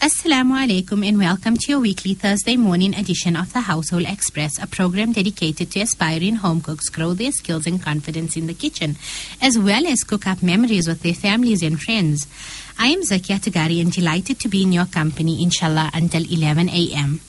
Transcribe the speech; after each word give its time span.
Assalamu 0.00 0.54
alaikum 0.56 1.06
and 1.06 1.18
welcome 1.18 1.58
to 1.58 1.72
your 1.72 1.80
weekly 1.80 2.14
Thursday 2.14 2.56
morning 2.56 2.94
edition 2.94 3.36
of 3.36 3.52
the 3.52 3.60
Household 3.60 4.04
Express, 4.08 4.58
a 4.58 4.66
program 4.66 5.12
dedicated 5.12 5.70
to 5.72 5.80
aspiring 5.80 6.36
home 6.36 6.62
cooks 6.62 6.88
grow 6.88 7.12
their 7.12 7.30
skills 7.30 7.66
and 7.66 7.82
confidence 7.82 8.34
in 8.34 8.46
the 8.46 8.54
kitchen, 8.54 8.96
as 9.42 9.58
well 9.58 9.86
as 9.86 10.02
cook 10.02 10.26
up 10.26 10.42
memories 10.42 10.88
with 10.88 11.02
their 11.02 11.12
families 11.12 11.62
and 11.62 11.78
friends. 11.82 12.26
I 12.78 12.86
am 12.86 13.02
Zakia 13.02 13.40
Tagari 13.40 13.82
and 13.82 13.92
delighted 13.92 14.40
to 14.40 14.48
be 14.48 14.62
in 14.62 14.72
your 14.72 14.86
company, 14.86 15.42
inshallah, 15.42 15.90
until 15.92 16.24
11 16.24 16.70
a.m. 16.70 17.20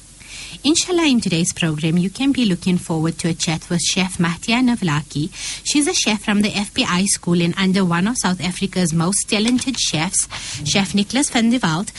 Inshallah, 0.64 1.08
in 1.08 1.20
today's 1.22 1.54
program, 1.54 1.98
you 1.98 2.10
can 2.10 2.32
be 2.32 2.46
looking 2.46 2.78
forward 2.78 3.18
to 3.20 3.30
a 3.30 3.34
chat 3.34 3.68
with 3.70 3.82
Chef 3.82 4.18
Mahdia 4.20 4.62
Navlaki. 4.62 5.32
She's 5.64 5.88
a 5.88 5.94
chef 5.94 6.24
from 6.24 6.42
the 6.42 6.50
FBI 6.52 7.06
school 7.06 7.42
and 7.42 7.56
under 7.58 7.84
one 7.84 8.08
of 8.08 8.16
South 8.18 8.40
Africa's 8.42 8.94
most 8.94 9.28
talented 9.30 9.80
chefs, 9.80 10.28
Chef 10.70 10.94
Nicholas 10.94 11.30
van 11.32 11.50
der 11.50 11.60
Walt. 11.64 11.92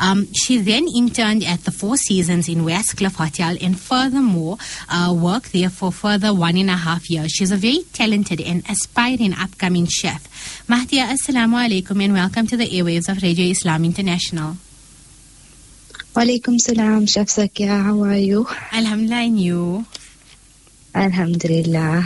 Um, 0.00 0.28
she 0.34 0.58
then 0.58 0.86
interned 0.94 1.44
at 1.44 1.64
the 1.64 1.70
Four 1.70 1.96
Seasons 1.96 2.48
in 2.48 2.64
Westcliff 2.64 3.14
Hotel 3.14 3.56
and 3.60 3.78
furthermore 3.80 4.58
uh, 4.88 5.14
worked 5.16 5.52
there 5.52 5.70
for 5.70 5.90
further 5.92 6.34
one 6.34 6.56
and 6.56 6.68
a 6.68 6.76
half 6.76 7.08
years. 7.08 7.30
She's 7.32 7.52
a 7.52 7.56
very 7.56 7.84
talented 7.92 8.40
and 8.40 8.68
aspiring 8.68 9.34
upcoming 9.34 9.86
chef. 9.86 10.66
Mahdia, 10.68 11.06
Assalamu 11.06 11.56
alaikum 11.68 12.04
and 12.04 12.12
welcome 12.12 12.46
to 12.46 12.56
the 12.56 12.68
airwaves 12.68 13.08
of 13.08 13.22
Radio 13.22 13.46
Islam 13.46 13.84
International. 13.84 14.56
Walaikum 16.14 16.58
salam, 16.58 17.06
Chef 17.06 17.28
Zakia. 17.28 17.84
How 17.84 18.02
are 18.02 18.16
you? 18.16 18.46
Alhamdulillah, 18.72 19.22
and 19.22 19.40
you? 19.40 19.86
Alhamdulillah. 20.92 22.04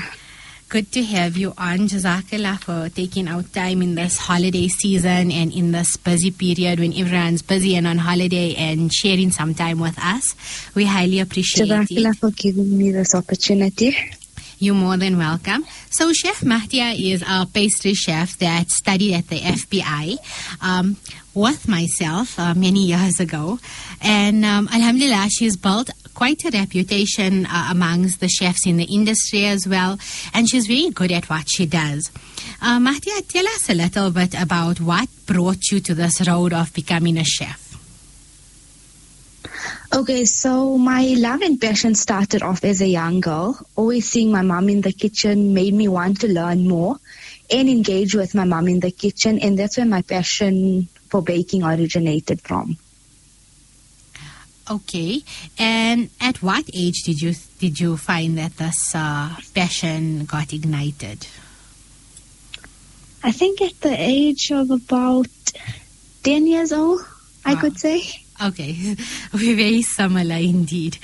Good 0.69 0.93
to 0.93 1.03
have 1.05 1.39
you 1.39 1.55
on. 1.57 1.89
Jazakallah 1.89 2.59
for 2.61 2.91
taking 2.91 3.29
out 3.29 3.51
time 3.55 3.81
in 3.81 3.95
this 3.95 4.19
holiday 4.19 4.69
season 4.69 5.33
and 5.33 5.51
in 5.53 5.73
this 5.73 5.97
busy 5.97 6.31
period 6.31 6.81
when 6.81 6.93
everyone's 6.93 7.41
busy 7.41 7.77
and 7.77 7.87
on 7.87 7.97
holiday 7.97 8.55
and 8.57 8.93
sharing 8.93 9.31
some 9.31 9.55
time 9.55 9.81
with 9.81 9.99
us. 9.99 10.35
We 10.75 10.85
highly 10.85 11.21
appreciate 11.21 11.71
Jazakallah 11.71 12.13
it. 12.13 12.19
for 12.19 12.31
giving 12.31 12.77
me 12.77 12.91
this 12.91 13.15
opportunity. 13.15 13.97
You're 14.59 14.75
more 14.75 14.97
than 14.97 15.19
welcome. 15.19 15.65
So, 15.91 16.13
Chef 16.13 16.41
Mahdia 16.41 16.95
is 16.95 17.23
a 17.23 17.47
pastry 17.47 17.95
chef 17.95 18.39
that 18.39 18.69
studied 18.71 19.15
at 19.15 19.29
the 19.29 19.41
FBI 19.41 20.17
um, 20.63 20.97
with 21.35 21.69
myself 21.69 22.39
uh, 22.39 22.55
many 22.55 22.85
years 22.85 23.21
ago. 23.21 23.59
And 24.01 24.45
um, 24.45 24.69
Alhamdulillah, 24.73 25.29
she's 25.31 25.57
built 25.57 25.91
quite 26.15 26.45
a 26.45 26.51
reputation 26.51 27.47
uh, 27.47 27.69
amongst 27.71 28.21
the 28.21 28.29
chefs 28.29 28.67
in 28.67 28.77
the 28.77 28.85
industry 28.85 29.47
as 29.47 29.67
well. 29.67 29.99
And 30.33 30.49
she's 30.49 30.67
very 30.67 30.91
good 30.91 31.13
at 31.13 31.29
what 31.29 31.47
she 31.49 31.67
does. 31.67 32.11
Uh, 32.63 32.79
Mahdia, 32.79 33.27
tell 33.29 33.47
us 33.49 33.69
a 33.69 33.75
little 33.75 34.11
bit 34.11 34.41
about 34.41 34.81
what 34.81 35.09
brought 35.27 35.71
you 35.71 35.81
to 35.81 35.95
this 35.95 36.27
road 36.27 36.53
of 36.53 36.73
becoming 36.73 37.19
a 37.19 37.25
chef. 37.25 37.64
Okay, 39.95 40.25
so 40.25 40.77
my 40.77 41.15
love 41.17 41.41
and 41.43 41.61
passion 41.61 41.95
started 41.95 42.43
off 42.43 42.65
as 42.65 42.83
a 42.83 42.87
young 42.89 43.21
girl. 43.21 43.57
Always 43.77 44.11
seeing 44.11 44.33
my 44.33 44.43
mom 44.43 44.69
in 44.69 44.81
the 44.81 44.91
kitchen 44.91 45.55
made 45.55 45.73
me 45.73 45.87
want 45.87 46.21
to 46.23 46.27
learn 46.29 46.67
more 46.67 46.97
and 47.49 47.69
engage 47.69 48.13
with 48.13 48.35
my 48.35 48.43
mom 48.43 48.67
in 48.67 48.81
the 48.81 48.91
kitchen, 48.91 49.39
and 49.39 49.57
that's 49.57 49.77
where 49.77 49.87
my 49.87 50.03
passion 50.03 50.89
for 51.11 51.23
baking 51.23 51.63
originated 51.63 52.41
from. 52.41 52.77
Okay, 54.69 55.23
and 55.61 56.11
at 56.21 56.43
what 56.43 56.69
age 56.75 57.05
did 57.05 57.23
you 57.23 57.35
did 57.61 57.79
you 57.79 57.97
find 57.97 58.37
that 58.37 58.57
this 58.57 58.97
uh, 58.97 59.37
passion 59.55 60.25
got 60.25 60.53
ignited? 60.53 61.29
I 63.23 63.31
think 63.31 63.63
at 63.63 63.81
the 63.81 63.95
age 63.97 64.51
of 64.51 64.73
about 64.73 65.29
10 66.25 66.49
years 66.49 66.73
old, 66.73 67.01
I 67.45 67.55
could 67.55 67.79
say. 67.79 68.24
Okay, 68.43 68.97
we're 69.33 69.57
very 69.57 69.83
similar 69.83 70.37
indeed. 70.37 70.99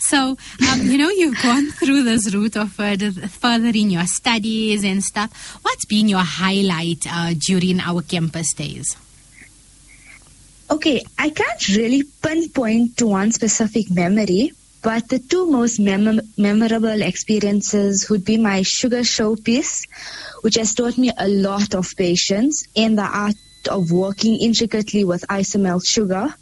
So, 0.00 0.36
um, 0.70 0.82
you 0.82 0.98
know, 0.98 1.10
you've 1.10 1.40
gone 1.42 1.70
through 1.70 2.02
this 2.02 2.34
route 2.34 2.56
of 2.56 2.72
further, 2.72 3.12
furthering 3.12 3.90
your 3.90 4.06
studies 4.06 4.84
and 4.84 5.02
stuff. 5.02 5.58
What's 5.62 5.84
been 5.84 6.08
your 6.08 6.24
highlight 6.24 7.04
uh, 7.08 7.34
during 7.38 7.80
our 7.80 8.02
campus 8.02 8.52
days? 8.54 8.96
Okay, 10.70 11.04
I 11.18 11.30
can't 11.30 11.68
really 11.68 12.02
pinpoint 12.22 12.96
to 12.96 13.06
one 13.06 13.30
specific 13.30 13.90
memory, 13.90 14.52
but 14.82 15.08
the 15.08 15.18
two 15.18 15.50
most 15.50 15.78
mem- 15.78 16.20
memorable 16.36 17.02
experiences 17.02 18.08
would 18.08 18.24
be 18.24 18.38
my 18.38 18.62
sugar 18.62 19.00
showpiece, 19.00 19.86
which 20.40 20.56
has 20.56 20.74
taught 20.74 20.96
me 20.98 21.12
a 21.16 21.28
lot 21.28 21.74
of 21.74 21.94
patience 21.96 22.66
and 22.74 22.98
the 22.98 23.02
art 23.02 23.36
of 23.70 23.92
working 23.92 24.40
intricately 24.40 25.04
with 25.04 25.24
isomalt 25.28 25.86
sugar. 25.86 26.34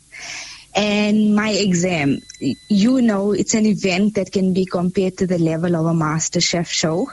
And 0.75 1.35
my 1.35 1.51
exam, 1.51 2.21
you 2.69 3.03
know, 3.03 3.33
it's 3.33 3.55
an 3.55 3.67
event 3.67 4.15
that 4.15 4.31
can 4.31 4.53
be 4.53 4.65
compared 4.65 5.19
to 5.19 5.27
the 5.27 5.39
level 5.39 5.75
of 5.75 5.87
a 5.87 5.95
master 5.95 6.41
chef 6.41 6.69
show. 6.69 7.11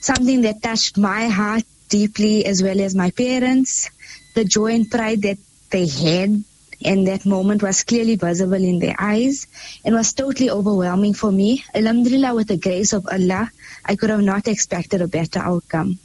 Something 0.00 0.42
that 0.42 0.62
touched 0.62 0.96
my 0.96 1.28
heart 1.28 1.64
deeply 1.88 2.46
as 2.46 2.62
well 2.62 2.80
as 2.80 2.94
my 2.94 3.10
parents. 3.10 3.90
The 4.34 4.44
joy 4.44 4.74
and 4.74 4.90
pride 4.90 5.22
that 5.22 5.38
they 5.70 5.86
had 5.86 6.44
and 6.84 7.06
that 7.06 7.24
moment 7.24 7.62
was 7.62 7.82
clearly 7.82 8.16
visible 8.16 8.54
in 8.54 8.78
their 8.78 8.96
eyes 8.98 9.46
and 9.84 9.94
was 9.94 10.12
totally 10.12 10.50
overwhelming 10.50 11.14
for 11.14 11.32
me. 11.32 11.64
Alhamdulillah, 11.74 12.34
with 12.34 12.48
the 12.48 12.56
grace 12.56 12.92
of 12.92 13.06
Allah, 13.10 13.50
I 13.84 13.96
could 13.96 14.10
have 14.10 14.22
not 14.22 14.48
expected 14.48 15.00
a 15.00 15.08
better 15.08 15.38
outcome. 15.38 15.98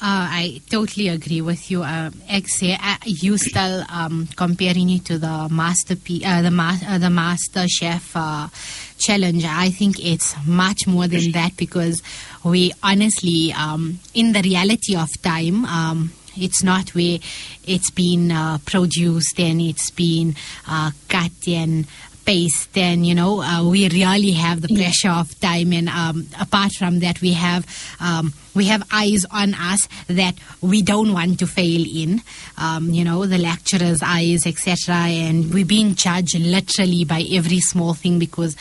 Uh, 0.00 0.30
I 0.30 0.60
totally 0.70 1.08
agree 1.08 1.40
with 1.40 1.72
you. 1.72 1.82
Uh, 1.82 2.10
ex- 2.28 2.62
uh, 2.62 2.96
you 3.04 3.36
still 3.36 3.84
um, 3.88 4.28
comparing 4.36 4.90
it 4.90 5.04
to 5.06 5.18
the 5.18 5.48
master, 5.50 5.94
uh, 6.24 6.40
the 6.42 6.52
ma- 6.52 6.76
uh, 6.86 6.98
the 6.98 7.10
master 7.10 7.66
chef 7.66 8.12
uh, 8.14 8.46
challenge. 8.98 9.44
I 9.44 9.70
think 9.70 9.98
it's 9.98 10.36
much 10.46 10.86
more 10.86 11.08
than 11.08 11.32
that 11.32 11.56
because 11.56 12.00
we 12.44 12.72
honestly, 12.80 13.52
um, 13.52 13.98
in 14.14 14.32
the 14.34 14.42
reality 14.42 14.94
of 14.94 15.08
time, 15.20 15.64
um, 15.64 16.12
it's 16.36 16.62
not 16.62 16.94
where 16.94 17.18
it's 17.66 17.90
been 17.90 18.30
uh, 18.30 18.58
produced 18.64 19.40
and 19.40 19.60
it's 19.60 19.90
been 19.90 20.36
uh, 20.68 20.92
cut 21.08 21.32
and 21.48 21.88
paste 22.24 22.76
and 22.76 23.06
you 23.06 23.14
know 23.14 23.40
uh, 23.40 23.66
we 23.66 23.88
really 23.88 24.32
have 24.32 24.60
the 24.60 24.68
pressure 24.68 25.08
of 25.08 25.38
time 25.40 25.72
and 25.72 25.88
um, 25.88 26.28
apart 26.38 26.70
from 26.72 26.98
that 27.00 27.20
we 27.22 27.32
have 27.32 27.64
um, 28.00 28.34
we 28.58 28.66
have 28.66 28.82
eyes 28.92 29.24
on 29.30 29.54
us 29.54 29.88
that 30.08 30.34
we 30.60 30.82
don't 30.82 31.12
want 31.12 31.38
to 31.38 31.46
fail 31.46 31.84
in 32.02 32.20
um, 32.58 32.90
you 32.90 33.04
know 33.04 33.24
the 33.24 33.38
lecturers 33.38 34.02
eyes 34.02 34.46
etc 34.46 34.94
and 34.94 35.54
we're 35.54 35.64
being 35.64 35.94
judged 35.94 36.38
literally 36.38 37.04
by 37.04 37.24
every 37.32 37.60
small 37.60 37.94
thing 37.94 38.18
because 38.18 38.56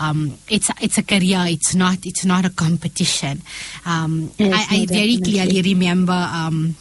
um, 0.00 0.38
it's 0.48 0.70
it's 0.80 0.96
a 0.96 1.02
career. 1.02 1.44
It's 1.46 1.74
not 1.74 1.98
it's 2.04 2.24
not 2.24 2.44
a 2.46 2.50
competition. 2.50 3.42
Um, 3.84 4.30
Yes, 4.38 4.66
I, 4.70 4.76
I 4.76 4.78
no, 4.80 4.86
very 4.86 5.16
clearly 5.18 5.60
remember 5.60 6.12
um, 6.12 6.74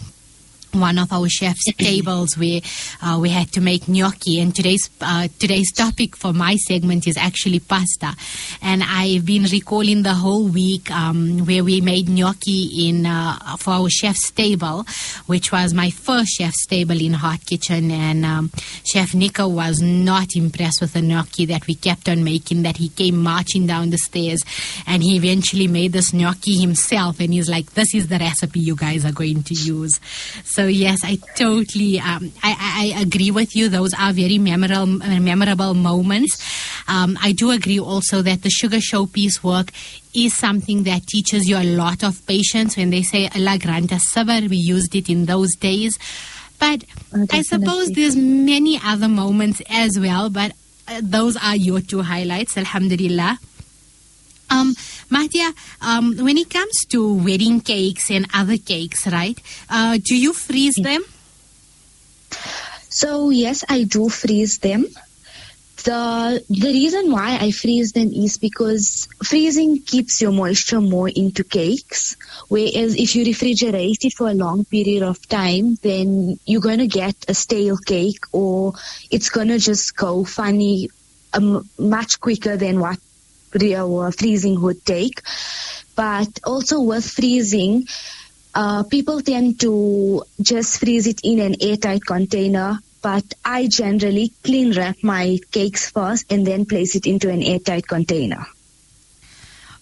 one 0.74 0.98
of 0.98 1.12
our 1.12 1.28
chef's 1.30 1.66
tables 1.78 2.38
where 2.38 2.62
uh, 3.02 3.18
we 3.22 3.30
had 3.30 3.52
to 3.54 3.62
make 3.62 3.88
gnocchi. 3.88 4.40
And 4.40 4.56
today's 4.56 4.90
uh, 5.02 5.28
today's 5.40 5.72
topic 5.72 6.16
for 6.16 6.34
my 6.34 6.56
segment 6.56 7.08
is 7.08 7.18
actually 7.18 7.60
pasta. 7.60 8.16
And 8.62 8.84
I've 8.84 9.26
been 9.26 9.44
recalling 9.44 10.04
the 10.04 10.14
whole 10.14 10.48
week 10.48 10.92
um, 10.92 11.46
where 11.46 11.64
we 11.64 11.82
made 11.82 12.10
gnocchi 12.10 12.90
in 12.90 13.06
uh, 13.06 13.58
for 13.58 13.72
our 13.72 13.90
chef's 13.90 14.32
table 14.32 14.86
which 15.26 15.52
was 15.52 15.74
my 15.74 15.90
first 15.92 16.32
chef's 16.32 16.66
table 16.66 17.00
in 17.00 17.14
hot 17.14 17.46
kitchen. 17.46 17.92
And 17.92 18.26
um, 18.26 18.52
chef 18.84 19.14
Nico 19.14 19.48
was 19.48 19.80
not 19.80 20.36
impressed 20.36 20.82
with 20.82 20.94
the 20.94 21.02
gnocchi 21.02 21.46
that 21.46 21.68
we 21.68 21.76
kept 21.76 22.10
on 22.10 22.24
making 22.24 22.64
that 22.64 22.78
he 22.78 22.90
came 22.90 23.18
marching 23.18 23.68
down 23.68 23.92
the 23.92 23.98
stairs. 23.98 24.42
And 24.88 25.04
he 25.04 25.16
eventually 25.18 25.68
made 25.68 25.94
this 25.94 26.14
gnocchi 26.14 26.58
himself. 26.58 27.20
And 27.20 27.34
he's 27.34 27.50
like 27.50 27.74
this 27.74 27.94
is 27.94 28.08
the 28.08 28.18
recipe 28.18 28.60
you 28.60 28.76
guys 28.76 29.06
are 29.06 29.12
going 29.12 29.44
to 29.44 29.54
use. 29.54 30.00
so 30.46 30.59
yes, 30.68 31.00
I 31.04 31.18
totally, 31.36 32.00
um, 32.00 32.32
I, 32.44 32.94
I, 32.94 32.94
I 32.98 33.02
agree 33.02 33.32
with 33.32 33.56
you. 33.56 33.70
Those 33.70 33.94
are 34.00 34.14
very 34.14 34.38
memorable, 34.38 34.86
memorable 34.88 35.74
moments. 35.74 36.38
Um, 36.88 37.18
I 37.22 37.32
do 37.34 37.52
agree 37.52 37.80
also 37.80 38.22
that 38.22 38.42
the 38.42 38.50
sugar 38.50 38.78
showpiece 38.78 39.44
work 39.44 39.72
is 40.14 40.36
something 40.36 40.84
that 40.84 41.06
teaches 41.08 41.48
you 41.48 41.58
a 41.58 41.64
lot 41.64 42.04
of 42.04 42.26
patience. 42.26 42.78
When 42.78 42.90
they 42.90 43.04
say 43.04 43.30
Allah 43.36 43.58
grant 43.60 43.94
us 43.94 44.04
sabr, 44.14 44.50
we 44.50 44.58
used 44.58 44.96
it 44.96 45.10
in 45.10 45.26
those 45.26 45.56
days. 45.56 45.98
But 46.60 46.84
Oh, 47.14 47.26
I 47.32 47.42
suppose 47.42 47.90
there's 47.90 48.16
many 48.16 48.80
other 48.84 49.08
moments 49.08 49.62
as 49.70 49.98
well. 50.00 50.30
But 50.30 50.52
uh, 50.88 51.02
those 51.04 51.38
are 51.38 51.56
your 51.56 51.82
two 51.82 52.02
highlights. 52.02 52.58
Alhamdulillah. 52.58 53.38
Um, 54.50 54.76
Mahdia, 55.10 55.54
um, 55.82 56.18
when 56.18 56.38
it 56.38 56.50
comes 56.50 56.86
to 56.90 57.14
wedding 57.14 57.62
cakes 57.62 58.10
and 58.10 58.28
other 58.34 58.58
cakes, 58.58 59.08
right? 59.08 59.40
Uh, 59.70 59.98
do 60.04 60.16
you 60.16 60.34
freeze 60.34 60.76
them? 60.76 61.04
So 62.90 63.30
yes, 63.30 63.64
I 63.70 63.84
do 63.84 64.10
freeze 64.10 64.58
them. 64.60 64.86
the 65.84 66.44
the 66.50 66.68
reason 66.68 67.12
why 67.12 67.38
I 67.40 67.52
freeze 67.52 67.92
them 67.94 68.12
is 68.12 68.38
because 68.38 69.08
freezing 69.24 69.82
keeps 69.82 70.22
your 70.22 70.32
moisture 70.32 70.82
more 70.82 71.10
into 71.10 71.44
cakes, 71.44 72.16
whereas 72.48 72.96
if 72.96 73.16
you 73.16 73.24
refrigerate 73.26 74.04
it 74.04 74.14
for 74.14 74.30
a 74.30 74.34
long 74.34 74.66
period 74.66 75.04
of 75.04 75.26
time, 75.28 75.76
then 75.82 76.40
you're 76.46 76.62
going 76.62 76.80
to 76.80 76.88
get 76.88 77.16
a 77.28 77.34
stale 77.34 77.78
cake 77.78 78.24
or 78.32 78.74
it's 79.10 79.30
going 79.30 79.48
to 79.48 79.60
just 79.60 79.96
go 79.96 80.24
funny 80.24 80.90
um, 81.34 81.68
much 81.78 82.20
quicker 82.20 82.58
than 82.58 82.80
what 82.80 83.00
uh, 83.56 84.12
freezing 84.12 84.62
would 84.62 84.86
take. 84.86 85.22
But 85.96 86.40
also 86.46 86.82
with 86.82 87.06
freezing, 87.06 87.88
uh, 88.56 88.84
people 88.84 89.22
tend 89.22 89.60
to 89.62 90.24
just 90.42 90.80
freeze 90.80 91.08
it 91.08 91.22
in 91.24 91.40
an 91.40 91.56
airtight 91.62 92.06
container 92.06 92.80
but 93.02 93.24
I 93.46 93.68
generally 93.68 94.34
clean 94.44 94.74
wrap 94.74 94.98
my 95.02 95.40
cakes 95.52 95.90
first 95.90 96.32
and 96.32 96.46
then 96.46 96.66
place 96.66 96.96
it 96.96 97.06
into 97.08 97.30
an 97.30 97.42
airtight 97.42 97.88
container. 97.88 98.46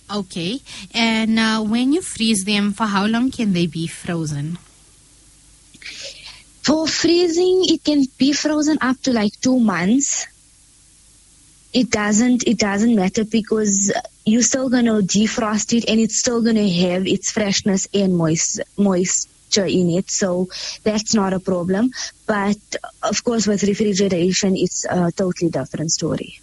Okay. 0.10 0.62
And 0.94 1.38
uh, 1.40 1.62
when 1.62 1.94
you 1.94 2.02
freeze 2.02 2.46
them, 2.46 2.72
for 2.74 2.86
how 2.86 3.06
long 3.06 3.32
can 3.32 3.54
they 3.54 3.68
be 3.68 3.88
frozen? 3.88 4.58
For 6.64 6.88
freezing, 6.88 7.64
it 7.68 7.84
can 7.84 8.06
be 8.18 8.34
frozen 8.34 8.78
up 8.82 9.02
to 9.04 9.14
like 9.14 9.40
two 9.42 9.60
months. 9.60 10.28
It 11.74 11.90
doesn't. 11.92 12.48
It 12.48 12.58
doesn't 12.58 12.96
matter 12.96 13.24
because 13.26 13.92
you're 14.26 14.42
still 14.42 14.70
gonna 14.70 15.02
defrost 15.02 15.78
it, 15.78 15.90
and 15.90 16.00
it's 16.00 16.20
still 16.20 16.42
gonna 16.42 16.68
have 16.68 17.06
its 17.08 17.32
freshness 17.32 17.88
and 17.94 18.16
moist, 18.16 18.62
moist 18.78 19.30
in 19.56 19.90
it, 19.90 20.12
so 20.12 20.48
that's 20.84 21.16
not 21.16 21.34
a 21.34 21.40
problem. 21.40 21.92
But 22.28 22.58
of 23.02 23.24
course, 23.24 23.48
with 23.48 23.64
refrigeration, 23.64 24.56
it's 24.56 24.86
a 24.86 25.12
totally 25.12 25.50
different 25.50 25.92
story. 25.92 26.40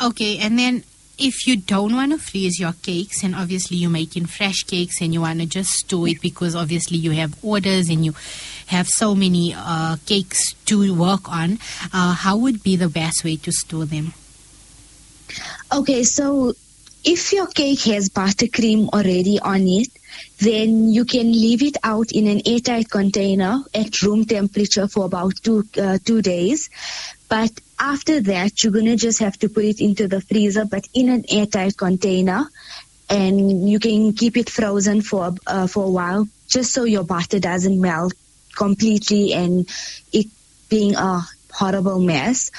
Okay, 0.00 0.38
and 0.38 0.58
then 0.58 0.84
if 1.18 1.46
you 1.46 1.56
don't 1.56 1.92
want 1.94 2.12
to 2.12 2.18
freeze 2.18 2.60
your 2.60 2.72
cakes, 2.72 3.24
and 3.24 3.34
obviously 3.34 3.76
you're 3.76 3.90
making 3.90 4.26
fresh 4.26 4.62
cakes 4.62 5.02
and 5.02 5.12
you 5.12 5.20
want 5.20 5.40
to 5.40 5.46
just 5.46 5.70
store 5.70 6.08
it 6.08 6.20
because 6.20 6.54
obviously 6.54 6.96
you 6.96 7.10
have 7.10 7.36
orders 7.42 7.88
and 7.88 8.04
you 8.04 8.14
have 8.68 8.88
so 8.88 9.14
many 9.14 9.54
uh, 9.56 9.96
cakes 10.06 10.54
to 10.66 10.94
work 10.94 11.28
on, 11.28 11.58
uh, 11.92 12.12
how 12.14 12.36
would 12.36 12.62
be 12.62 12.76
the 12.76 12.88
best 12.88 13.24
way 13.24 13.36
to 13.36 13.52
store 13.52 13.84
them? 13.84 14.12
Okay, 15.72 16.02
so 16.02 16.54
if 17.04 17.32
your 17.32 17.46
cake 17.46 17.80
has 17.82 18.08
buttercream 18.08 18.88
already 18.88 19.38
on 19.40 19.62
it, 19.66 19.88
then 20.40 20.88
you 20.88 21.04
can 21.04 21.30
leave 21.32 21.62
it 21.62 21.76
out 21.82 22.12
in 22.12 22.26
an 22.26 22.42
airtight 22.46 22.90
container 22.90 23.62
at 23.74 24.02
room 24.02 24.24
temperature 24.24 24.88
for 24.88 25.04
about 25.04 25.34
two 25.42 25.64
uh, 25.80 25.98
two 26.04 26.22
days. 26.22 26.70
But 27.28 27.52
after 27.78 28.20
that, 28.20 28.62
you're 28.62 28.72
gonna 28.72 28.96
just 28.96 29.20
have 29.20 29.38
to 29.38 29.48
put 29.48 29.64
it 29.64 29.80
into 29.80 30.08
the 30.08 30.20
freezer, 30.20 30.64
but 30.64 30.88
in 30.94 31.08
an 31.08 31.24
airtight 31.30 31.76
container, 31.76 32.46
and 33.08 33.68
you 33.68 33.78
can 33.78 34.12
keep 34.12 34.36
it 34.36 34.50
frozen 34.50 35.02
for 35.02 35.34
uh, 35.46 35.66
for 35.66 35.84
a 35.84 35.90
while, 35.90 36.28
just 36.48 36.72
so 36.72 36.84
your 36.84 37.04
butter 37.04 37.38
doesn't 37.38 37.80
melt 37.80 38.14
completely 38.64 39.32
and 39.32 39.68
it 40.12 40.26
being 40.68 40.94
a 40.96 41.22
horrible 41.52 42.00
mess 42.00 42.50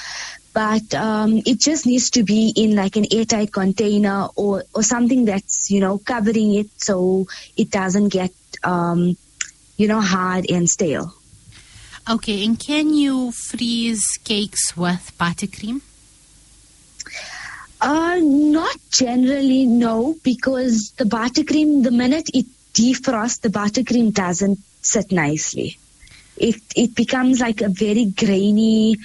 but 0.52 0.94
um, 0.94 1.42
it 1.46 1.60
just 1.60 1.86
needs 1.86 2.10
to 2.10 2.24
be 2.24 2.52
in 2.56 2.74
like 2.74 2.96
an 2.96 3.06
airtight 3.12 3.52
container 3.52 4.28
or, 4.34 4.64
or 4.74 4.82
something 4.82 5.24
that's 5.24 5.70
you 5.70 5.80
know 5.80 5.98
covering 5.98 6.54
it 6.54 6.68
so 6.76 7.26
it 7.56 7.70
doesn't 7.70 8.08
get 8.08 8.32
um, 8.64 9.16
you 9.76 9.86
know 9.88 10.00
hard 10.00 10.50
and 10.50 10.68
stale. 10.68 11.14
Okay, 12.08 12.44
and 12.44 12.58
can 12.58 12.92
you 12.92 13.30
freeze 13.30 14.18
cakes 14.24 14.76
with 14.76 15.12
buttercream? 15.18 15.80
Uh, 17.80 18.18
not 18.20 18.76
generally, 18.90 19.64
no, 19.66 20.16
because 20.22 20.90
the 20.98 21.04
buttercream, 21.04 21.82
the 21.82 21.90
minute 21.90 22.28
it 22.34 22.46
defrosts, 22.74 23.40
the 23.40 23.48
buttercream 23.48 24.12
doesn't 24.12 24.58
sit 24.82 25.12
nicely. 25.12 25.78
It 26.40 26.60
it 26.74 26.94
becomes 26.94 27.40
like 27.40 27.60
a 27.60 27.68
very 27.68 28.06
grainy, 28.06 28.96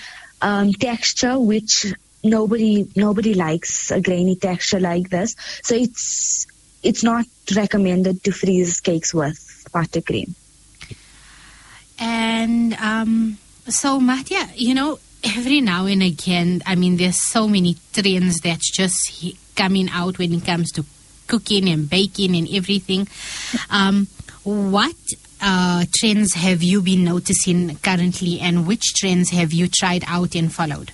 um, 0.41 0.71
texture, 0.73 1.37
which 1.37 1.93
nobody 2.23 2.87
nobody 2.95 3.33
likes 3.33 3.91
a 3.91 4.01
grainy 4.01 4.35
texture 4.35 4.79
like 4.79 5.09
this. 5.09 5.35
So 5.61 5.75
it's 5.75 6.47
it's 6.81 7.03
not 7.03 7.25
recommended 7.55 8.23
to 8.23 8.31
freeze 8.31 8.79
cakes 8.79 9.13
with 9.13 9.67
buttercream. 9.73 10.33
And 11.99 12.73
um, 12.75 13.37
so, 13.67 13.99
Mahdia, 13.99 14.49
you 14.55 14.73
know, 14.73 14.99
every 15.23 15.61
now 15.61 15.85
and 15.85 16.03
again, 16.03 16.61
I 16.65 16.75
mean, 16.75 16.97
there's 16.97 17.21
so 17.21 17.47
many 17.47 17.77
trends 17.93 18.39
that's 18.41 18.69
just 18.71 19.35
coming 19.55 19.89
out 19.89 20.19
when 20.19 20.33
it 20.33 20.45
comes 20.45 20.71
to 20.73 20.85
cooking 21.27 21.69
and 21.69 21.89
baking 21.89 22.35
and 22.35 22.47
everything. 22.53 23.07
Um, 23.69 24.07
what 24.43 24.95
uh, 25.41 25.85
trends 25.95 26.33
have 26.33 26.63
you 26.63 26.81
been 26.81 27.03
noticing 27.03 27.77
currently, 27.77 28.39
and 28.39 28.67
which 28.67 28.93
trends 28.95 29.29
have 29.31 29.53
you 29.53 29.67
tried 29.67 30.03
out 30.07 30.35
and 30.35 30.51
followed? 30.53 30.91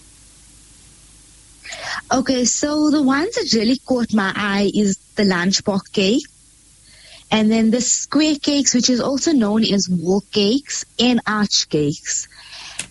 Okay, 2.12 2.44
so 2.46 2.90
the 2.92 3.02
ones 3.02 3.36
that 3.36 3.54
really 3.54 3.78
caught 3.78 4.14
my 4.14 4.34
eye 4.36 4.70
is 4.74 4.98
the 5.16 5.24
lunchbox 5.24 5.92
cake, 5.94 6.24
and 7.32 7.50
then 7.50 7.72
the 7.72 7.80
square 7.82 8.36
cakes, 8.36 8.74
which 8.74 8.90
is 8.90 9.00
also 9.00 9.32
known 9.32 9.64
as 9.64 9.88
wall 9.90 10.22
cakes 10.32 10.84
and 11.00 11.22
arch 11.26 11.70
cakes. 11.70 12.28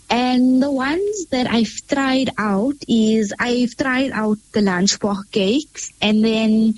And 0.08 0.62
the 0.62 0.70
ones 0.72 1.26
that 1.26 1.46
I've 1.48 1.86
tried 1.86 2.30
out 2.38 2.76
is 2.88 3.34
I've 3.38 3.76
tried 3.76 4.12
out 4.12 4.38
the 4.52 4.60
lunchbox 4.60 5.30
cakes, 5.30 5.92
and 6.00 6.24
then, 6.24 6.74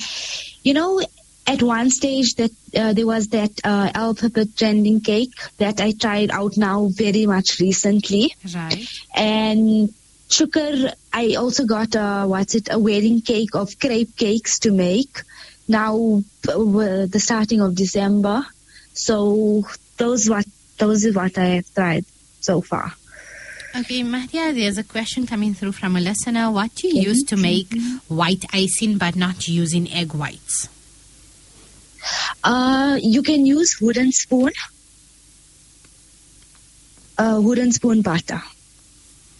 you 0.65 0.75
know, 0.75 1.01
at 1.47 1.63
one 1.63 1.91
stage 1.91 2.35
that 2.35 2.51
uh, 2.77 2.93
there 2.93 3.07
was 3.07 3.29
that 3.29 3.51
uh, 3.65 3.91
alphabet 3.95 4.49
trending 4.57 5.01
cake 5.01 5.33
that 5.59 5.81
I 5.81 5.93
tried 5.93 6.31
out 6.31 6.57
now 6.57 6.89
very 6.93 7.27
much 7.27 7.59
recently. 7.59 8.35
Right. 8.55 8.87
And 9.15 9.93
sugar, 10.31 10.93
I 11.13 11.35
also 11.35 11.65
got 11.65 11.95
a, 11.95 12.27
what's 12.27 12.55
it, 12.55 12.69
a 12.71 12.79
wedding 12.79 13.21
cake 13.21 13.55
of 13.55 13.79
crepe 13.79 14.17
cakes 14.17 14.61
to 14.61 14.71
make 14.71 15.23
now 15.69 16.23
uh, 16.49 17.07
the 17.07 17.21
starting 17.21 17.61
of 17.61 17.75
December. 17.75 18.45
So 18.95 19.65
those 19.97 20.29
what 20.29 20.47
those 20.79 21.05
is 21.05 21.15
what 21.15 21.39
I 21.39 21.47
have 21.47 21.75
tried 21.75 22.05
so 22.41 22.61
far. 22.61 22.93
Okay, 23.75 24.03
Mahdia, 24.03 24.53
there's 24.53 24.77
a 24.77 24.85
question 24.85 25.27
coming 25.27 25.55
through 25.55 25.73
from 25.73 25.97
a 25.97 26.01
listener. 26.01 26.51
What 26.51 26.75
do 26.75 26.89
you 26.89 27.03
use 27.03 27.23
to 27.25 27.37
make 27.39 27.73
white 28.09 28.45
icing 28.53 28.99
but 28.99 29.17
not 29.17 29.49
using 29.49 29.91
egg 29.91 30.13
whites? 30.13 30.69
Uh, 32.45 32.99
you 33.01 33.23
can 33.23 33.47
use 33.47 33.79
wooden 33.81 34.13
spoon, 34.13 34.53
uh, 37.19 37.41
wooden 37.43 37.73
spoon 37.73 38.03
butter. 38.03 38.43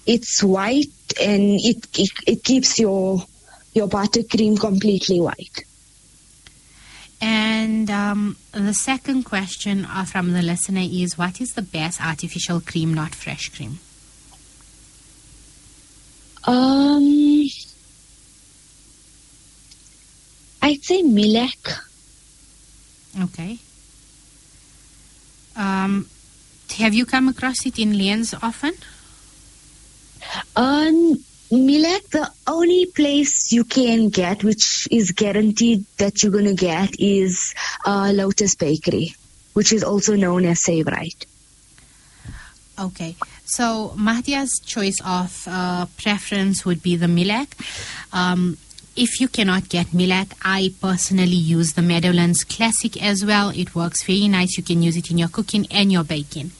It's 0.07 0.43
white 0.43 0.87
and 1.21 1.59
it, 1.63 1.87
it, 1.99 2.11
it 2.27 2.45
keeps 2.45 2.79
your 2.79 3.25
your 3.75 3.89
buttercream 3.89 4.61
completely 4.61 5.21
white. 5.21 5.65
And 7.21 7.89
um, 7.89 8.37
the 8.51 8.75
second 8.75 9.23
question 9.23 9.85
uh, 9.85 10.05
from 10.05 10.33
the 10.33 10.43
listener 10.43 10.83
is 10.83 11.17
what 11.17 11.41
is 11.41 11.55
the 11.55 11.63
best 11.63 12.05
artificial 12.05 12.61
cream, 12.61 12.93
not 12.93 13.15
fresh 13.15 13.49
cream? 13.49 13.79
Um, 16.45 17.47
I'd 20.61 20.83
say 20.83 21.03
Milac. 21.03 21.85
Okay. 23.21 23.59
Um, 25.57 26.09
have 26.79 26.95
you 26.95 27.05
come 27.05 27.29
across 27.29 27.67
it 27.67 27.79
in 27.79 27.99
Lenz 27.99 28.35
often? 28.35 28.73
Um, 30.57 31.23
Milac, 31.51 32.09
the 32.09 32.31
only 32.47 32.87
place 32.87 33.53
you 33.53 33.65
can 33.65 34.09
get, 34.09 34.43
which 34.43 34.89
is 34.91 35.11
guaranteed 35.11 35.85
that 35.99 36.23
you're 36.23 36.33
going 36.33 36.47
to 36.47 36.55
get, 36.55 36.99
is 36.99 37.55
uh, 37.85 38.11
Lotus 38.15 38.55
Bakery, 38.55 39.15
which 39.53 39.73
is 39.73 39.85
also 39.85 40.17
known 40.17 40.47
as 40.47 40.63
Save 40.63 40.87
Right. 40.87 41.27
Okay, 42.79 43.17
so 43.45 43.93
Mahdia's 43.99 44.63
choice 44.65 44.97
of 45.05 45.45
uh, 45.47 45.85
preference 45.99 46.65
would 46.65 46.83
be 46.83 46.97
the 46.97 47.07
Milac. 47.07 47.53
Um, 48.15 48.57
if 48.97 49.21
you 49.21 49.29
cannot 49.29 49.69
get 49.69 49.89
Milac, 49.89 50.33
I 50.43 50.75
personally 50.81 51.31
use 51.31 51.73
the 51.73 51.83
Meadowlands 51.83 52.45
Classic 52.45 53.03
as 53.03 53.25
well. 53.25 53.51
It 53.51 53.75
works 53.75 54.05
very 54.05 54.29
nice. 54.29 54.57
You 54.57 54.63
can 54.63 54.83
use 54.83 54.97
it 54.97 55.11
in 55.11 55.19
your 55.19 55.29
cooking 55.29 55.67
and 55.71 55.91
your 55.91 56.05
baking. 56.05 56.53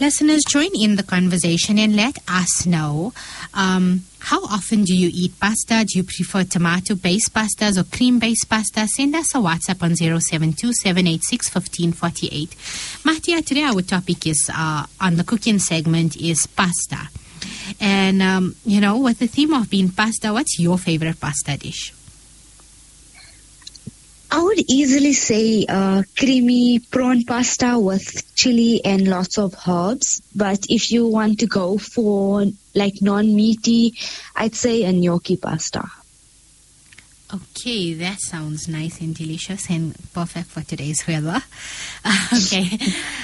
Listeners, 0.00 0.42
join 0.48 0.70
in 0.74 0.96
the 0.96 1.02
conversation 1.02 1.78
and 1.78 1.94
let 1.94 2.16
us 2.26 2.64
know 2.64 3.12
um, 3.52 4.02
how 4.20 4.42
often 4.44 4.82
do 4.84 4.94
you 4.96 5.10
eat 5.12 5.38
pasta? 5.38 5.84
Do 5.84 5.98
you 5.98 6.04
prefer 6.04 6.44
tomato 6.44 6.94
based 6.94 7.34
pastas 7.34 7.76
or 7.76 7.84
cream 7.84 8.18
based 8.18 8.48
pasta? 8.48 8.86
Send 8.88 9.14
us 9.14 9.34
a 9.34 9.38
WhatsApp 9.38 9.82
on 9.82 9.96
072 9.96 10.72
786 10.72 11.54
1548. 11.54 12.50
Mahdia, 13.04 13.44
today 13.44 13.64
our 13.64 13.82
topic 13.82 14.26
is 14.26 14.50
uh, 14.54 14.86
on 15.02 15.16
the 15.16 15.24
cooking 15.24 15.58
segment 15.58 16.16
is 16.16 16.46
pasta. 16.46 17.10
And, 17.80 18.22
um, 18.22 18.56
you 18.64 18.80
know, 18.80 18.98
with 18.98 19.18
the 19.18 19.26
theme 19.26 19.54
of 19.54 19.70
being 19.70 19.88
pasta, 19.88 20.32
what's 20.32 20.58
your 20.58 20.76
favorite 20.76 21.18
pasta 21.18 21.56
dish? 21.56 21.94
I 24.32 24.42
would 24.42 24.60
easily 24.70 25.12
say 25.12 25.64
uh, 25.68 26.04
creamy 26.16 26.78
prawn 26.78 27.24
pasta 27.24 27.78
with 27.78 28.32
chili 28.36 28.80
and 28.84 29.08
lots 29.08 29.38
of 29.38 29.56
herbs. 29.66 30.22
But 30.36 30.66
if 30.68 30.92
you 30.92 31.08
want 31.08 31.40
to 31.40 31.46
go 31.46 31.78
for 31.78 32.44
like 32.74 33.02
non-meaty, 33.02 33.94
I'd 34.36 34.54
say 34.54 34.84
a 34.84 34.92
gnocchi 34.92 35.36
pasta. 35.36 35.90
Okay, 37.32 37.94
that 37.94 38.20
sounds 38.20 38.66
nice 38.66 39.00
and 39.00 39.14
delicious 39.14 39.70
and 39.70 39.94
perfect 40.12 40.48
for 40.48 40.62
today's 40.62 41.06
weather. 41.06 41.40
okay. 42.32 42.76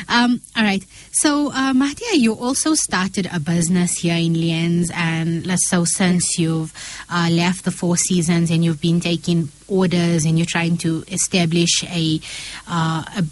Um, 0.08 0.40
all 0.56 0.62
right. 0.62 0.84
So, 1.10 1.50
uh, 1.50 1.72
Mahdia, 1.72 2.14
you 2.14 2.34
also 2.34 2.74
started 2.74 3.28
a 3.32 3.40
business 3.40 3.98
here 3.98 4.14
in 4.14 4.34
Lenz, 4.40 4.92
and 4.94 5.58
so 5.58 5.84
since 5.84 6.38
you've 6.38 6.72
uh, 7.10 7.28
left 7.32 7.64
the 7.64 7.72
Four 7.72 7.96
Seasons 7.96 8.52
and 8.52 8.64
you've 8.64 8.80
been 8.80 9.00
taking 9.00 9.48
orders 9.66 10.24
and 10.24 10.38
you're 10.38 10.46
trying 10.46 10.76
to 10.78 11.02
establish 11.08 11.82
a, 11.84 12.20
uh, 12.68 13.02
a 13.16 13.24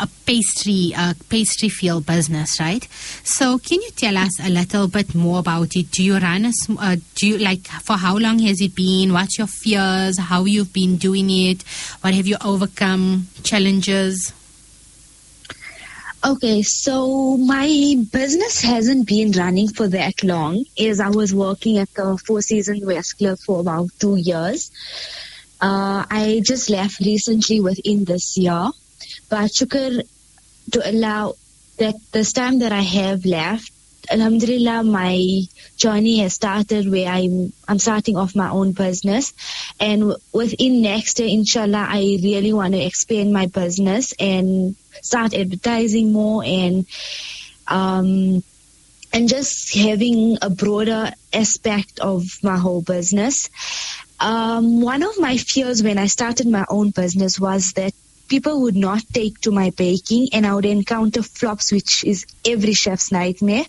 a 0.00 0.08
pastry 0.26 0.92
a 0.96 1.14
pastry 1.28 1.68
field 1.68 2.06
business, 2.06 2.60
right? 2.60 2.86
So 3.24 3.58
can 3.58 3.80
you 3.80 3.90
tell 3.90 4.16
us 4.16 4.30
a 4.40 4.48
little 4.48 4.88
bit 4.88 5.14
more 5.14 5.40
about 5.40 5.76
it? 5.76 5.90
Do 5.90 6.02
you 6.02 6.18
run 6.18 6.46
a 6.46 6.52
uh, 6.78 6.96
do 7.14 7.28
you 7.28 7.38
like 7.38 7.66
for 7.66 7.96
how 7.96 8.16
long 8.16 8.38
has 8.40 8.60
it 8.60 8.74
been? 8.74 9.12
What's 9.12 9.38
your 9.38 9.46
fears? 9.46 10.18
How 10.18 10.44
you've 10.44 10.72
been 10.72 10.96
doing 10.96 11.30
it? 11.30 11.62
What 12.00 12.14
have 12.14 12.26
you 12.26 12.36
overcome? 12.44 13.28
Challenges? 13.42 14.32
Okay, 16.24 16.62
so 16.62 17.36
my 17.36 17.94
business 18.12 18.60
hasn't 18.60 19.06
been 19.06 19.30
running 19.32 19.68
for 19.68 19.86
that 19.86 20.24
long 20.24 20.64
as 20.78 20.98
I 20.98 21.10
was 21.10 21.32
working 21.32 21.78
at 21.78 21.94
the 21.94 22.18
Four 22.26 22.42
Seasons 22.42 22.82
Westcliff 22.82 23.40
for 23.44 23.60
about 23.60 23.90
two 24.00 24.16
years. 24.16 24.72
Uh, 25.60 26.04
I 26.10 26.42
just 26.44 26.70
left 26.70 26.98
recently 27.00 27.60
within 27.60 28.04
this 28.04 28.36
year 28.36 28.70
but 29.28 29.50
to 29.52 30.82
allow 30.84 31.34
that 31.78 31.94
this 32.12 32.32
time 32.32 32.60
that 32.60 32.72
I 32.72 32.82
have 32.82 33.24
left, 33.24 33.72
Alhamdulillah, 34.10 34.84
my 34.84 35.42
journey 35.76 36.18
has 36.18 36.34
started 36.34 36.90
where 36.90 37.08
I'm, 37.08 37.52
I'm 37.66 37.78
starting 37.78 38.16
off 38.16 38.34
my 38.34 38.48
own 38.48 38.72
business. 38.72 39.34
And 39.78 40.14
within 40.32 40.80
next 40.80 41.18
year, 41.18 41.28
inshallah, 41.28 41.86
I 41.88 42.18
really 42.22 42.52
want 42.52 42.72
to 42.72 42.80
expand 42.80 43.32
my 43.32 43.46
business 43.46 44.14
and 44.18 44.76
start 45.02 45.34
advertising 45.34 46.12
more 46.12 46.42
and, 46.44 46.86
um, 47.66 48.42
and 49.12 49.28
just 49.28 49.74
having 49.74 50.38
a 50.40 50.48
broader 50.48 51.12
aspect 51.32 52.00
of 52.00 52.24
my 52.42 52.56
whole 52.56 52.80
business. 52.80 53.50
Um, 54.20 54.80
one 54.80 55.02
of 55.02 55.18
my 55.18 55.36
fears 55.36 55.82
when 55.82 55.98
I 55.98 56.06
started 56.06 56.48
my 56.48 56.64
own 56.68 56.90
business 56.90 57.38
was 57.38 57.72
that 57.72 57.92
people 58.28 58.62
would 58.62 58.76
not 58.76 59.02
take 59.12 59.40
to 59.40 59.50
my 59.50 59.70
baking 59.70 60.28
and 60.32 60.46
I 60.46 60.54
would 60.54 60.66
encounter 60.66 61.22
flops, 61.22 61.72
which 61.72 62.04
is 62.04 62.26
every 62.44 62.74
chef's 62.74 63.10
nightmare. 63.10 63.64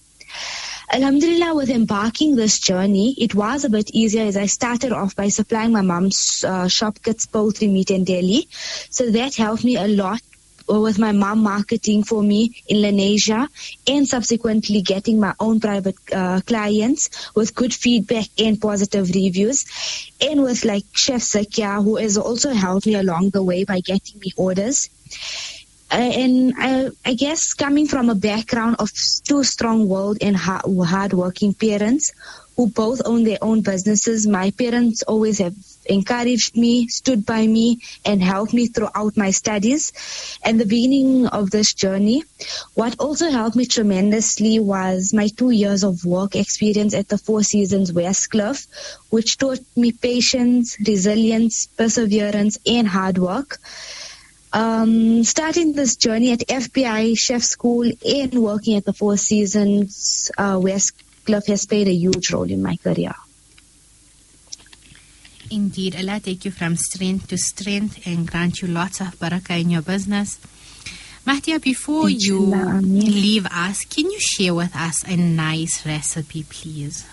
Alhamdulillah, 0.91 1.53
with 1.55 1.69
embarking 1.69 2.35
this 2.35 2.59
journey, 2.59 3.13
it 3.19 3.35
was 3.35 3.63
a 3.63 3.69
bit 3.69 3.91
easier 3.91 4.23
as 4.23 4.35
I 4.35 4.47
started 4.47 4.91
off 4.91 5.15
by 5.15 5.29
supplying 5.29 5.71
my 5.71 5.81
mom's 5.81 6.43
uh, 6.43 6.67
shop 6.67 6.97
kits, 7.03 7.27
poultry, 7.27 7.67
meat 7.67 7.91
and 7.91 8.05
deli. 8.05 8.47
So 8.89 9.11
that 9.11 9.35
helped 9.35 9.63
me 9.63 9.77
a 9.77 9.87
lot 9.87 10.21
with 10.69 10.99
my 10.99 11.11
mom 11.11 11.39
marketing 11.39 12.03
for 12.03 12.21
me 12.21 12.61
in 12.67 12.77
Lenasia 12.77 13.47
and 13.87 14.07
subsequently 14.07 14.81
getting 14.81 15.19
my 15.19 15.33
own 15.39 15.59
private 15.59 15.95
uh, 16.13 16.41
clients 16.45 17.31
with 17.35 17.55
good 17.55 17.73
feedback 17.73 18.27
and 18.37 18.61
positive 18.61 19.09
reviews. 19.09 19.65
And 20.21 20.43
with 20.43 20.65
like 20.65 20.85
Chef 20.93 21.21
Zakia, 21.21 21.83
who 21.83 21.95
has 21.95 22.17
also 22.17 22.53
helped 22.53 22.85
me 22.85 22.95
along 22.95 23.31
the 23.31 23.43
way 23.43 23.63
by 23.63 23.79
getting 23.79 24.19
me 24.19 24.31
orders. 24.37 24.89
Uh, 25.91 25.95
and 25.95 26.53
I, 26.55 26.89
I, 27.03 27.15
guess 27.15 27.55
coming 27.55 27.87
from 27.87 28.11
a 28.11 28.15
background 28.15 28.75
of 28.77 28.91
two 29.23 29.43
strong-willed 29.43 30.19
and 30.21 30.37
hard, 30.37 31.13
working 31.13 31.55
parents 31.55 32.11
who 32.55 32.69
both 32.69 33.01
own 33.05 33.23
their 33.23 33.39
own 33.41 33.61
businesses, 33.61 34.27
my 34.27 34.51
parents 34.51 35.01
always 35.01 35.39
have 35.39 35.55
encouraged 35.89 36.55
me, 36.55 36.87
stood 36.87 37.25
by 37.25 37.45
me, 37.45 37.79
and 38.05 38.21
helped 38.21 38.53
me 38.53 38.67
throughout 38.67 39.17
my 39.17 39.31
studies 39.31 39.91
and 40.43 40.59
the 40.59 40.65
beginning 40.65 41.27
of 41.27 41.49
this 41.51 41.73
journey. 41.73 42.23
What 42.75 42.99
also 42.99 43.29
helped 43.29 43.55
me 43.55 43.65
tremendously 43.65 44.59
was 44.59 45.13
my 45.13 45.27
two 45.27 45.49
years 45.49 45.83
of 45.83 46.05
work 46.05 46.35
experience 46.35 46.93
at 46.93 47.09
the 47.09 47.17
Four 47.17 47.43
Seasons 47.43 47.91
Westcliff, 47.91 48.67
which 49.09 49.37
taught 49.37 49.59
me 49.75 49.91
patience, 49.91 50.77
resilience, 50.85 51.67
perseverance, 51.67 52.57
and 52.65 52.87
hard 52.87 53.17
work. 53.17 53.57
Um, 54.51 55.23
starting 55.23 55.73
this 55.73 55.95
journey 55.95 56.31
at 56.31 56.39
FBI 56.39 57.17
Chef 57.17 57.43
School 57.43 57.91
and 58.05 58.33
working 58.33 58.77
at 58.77 58.85
the 58.85 58.93
Four 58.93 59.17
Seasons 59.17 60.31
uh, 60.37 60.55
Westcliff 60.55 61.45
has 61.47 61.65
played 61.67 61.87
a 61.87 61.93
huge 61.93 62.31
role 62.31 62.49
in 62.49 62.63
my 62.63 62.75
career. 62.77 63.13
Indeed, 65.51 65.95
Allah 65.95 66.19
take 66.19 66.45
you 66.45 66.51
from 66.51 66.75
strength 66.75 67.27
to 67.29 67.37
strength 67.37 68.05
and 68.05 68.29
grant 68.29 68.61
you 68.61 68.67
lots 68.67 69.01
of 69.01 69.17
barakah 69.19 69.59
in 69.59 69.71
your 69.71 69.81
business. 69.81 70.39
Mahdia, 71.25 71.61
before 71.61 72.09
you 72.09 72.39
leave 72.39 73.45
us, 73.47 73.83
can 73.85 74.05
you 74.09 74.19
share 74.19 74.53
with 74.53 74.75
us 74.75 75.03
a 75.07 75.17
nice 75.17 75.85
recipe, 75.85 76.43
please? 76.43 77.05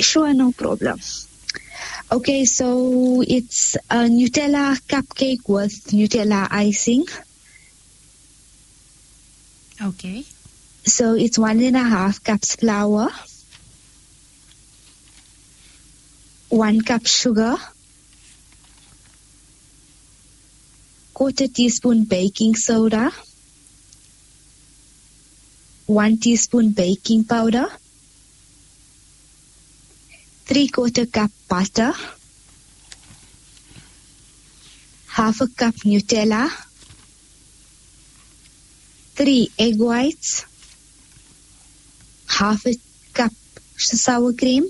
Sure, 0.00 0.32
no 0.32 0.52
problem. 0.52 0.98
Okay, 2.10 2.44
so 2.44 3.22
it's 3.26 3.76
a 3.88 4.08
Nutella 4.08 4.80
cupcake 4.88 5.48
with 5.48 5.92
Nutella 5.92 6.48
icing. 6.50 7.06
Okay. 9.80 10.24
So 10.84 11.14
it's 11.14 11.38
one 11.38 11.60
and 11.60 11.76
a 11.76 11.82
half 11.84 12.24
cups 12.24 12.56
flour. 12.56 13.08
One 16.50 16.80
cup 16.80 17.06
sugar, 17.06 17.56
quarter 21.14 21.46
teaspoon 21.46 22.04
baking 22.04 22.56
soda, 22.56 23.12
one 25.86 26.16
teaspoon 26.18 26.70
baking 26.72 27.22
powder, 27.22 27.66
three 30.44 30.66
quarter 30.66 31.06
cup 31.06 31.30
butter, 31.48 31.92
half 35.06 35.40
a 35.40 35.46
cup 35.46 35.74
Nutella, 35.86 36.50
three 39.14 39.48
egg 39.56 39.78
whites, 39.78 40.46
half 42.26 42.66
a 42.66 42.74
cup 43.14 43.30
sour 43.76 44.32
cream, 44.32 44.68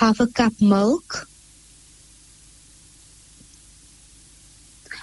half 0.00 0.18
a 0.18 0.26
cup 0.26 0.54
milk. 0.62 1.28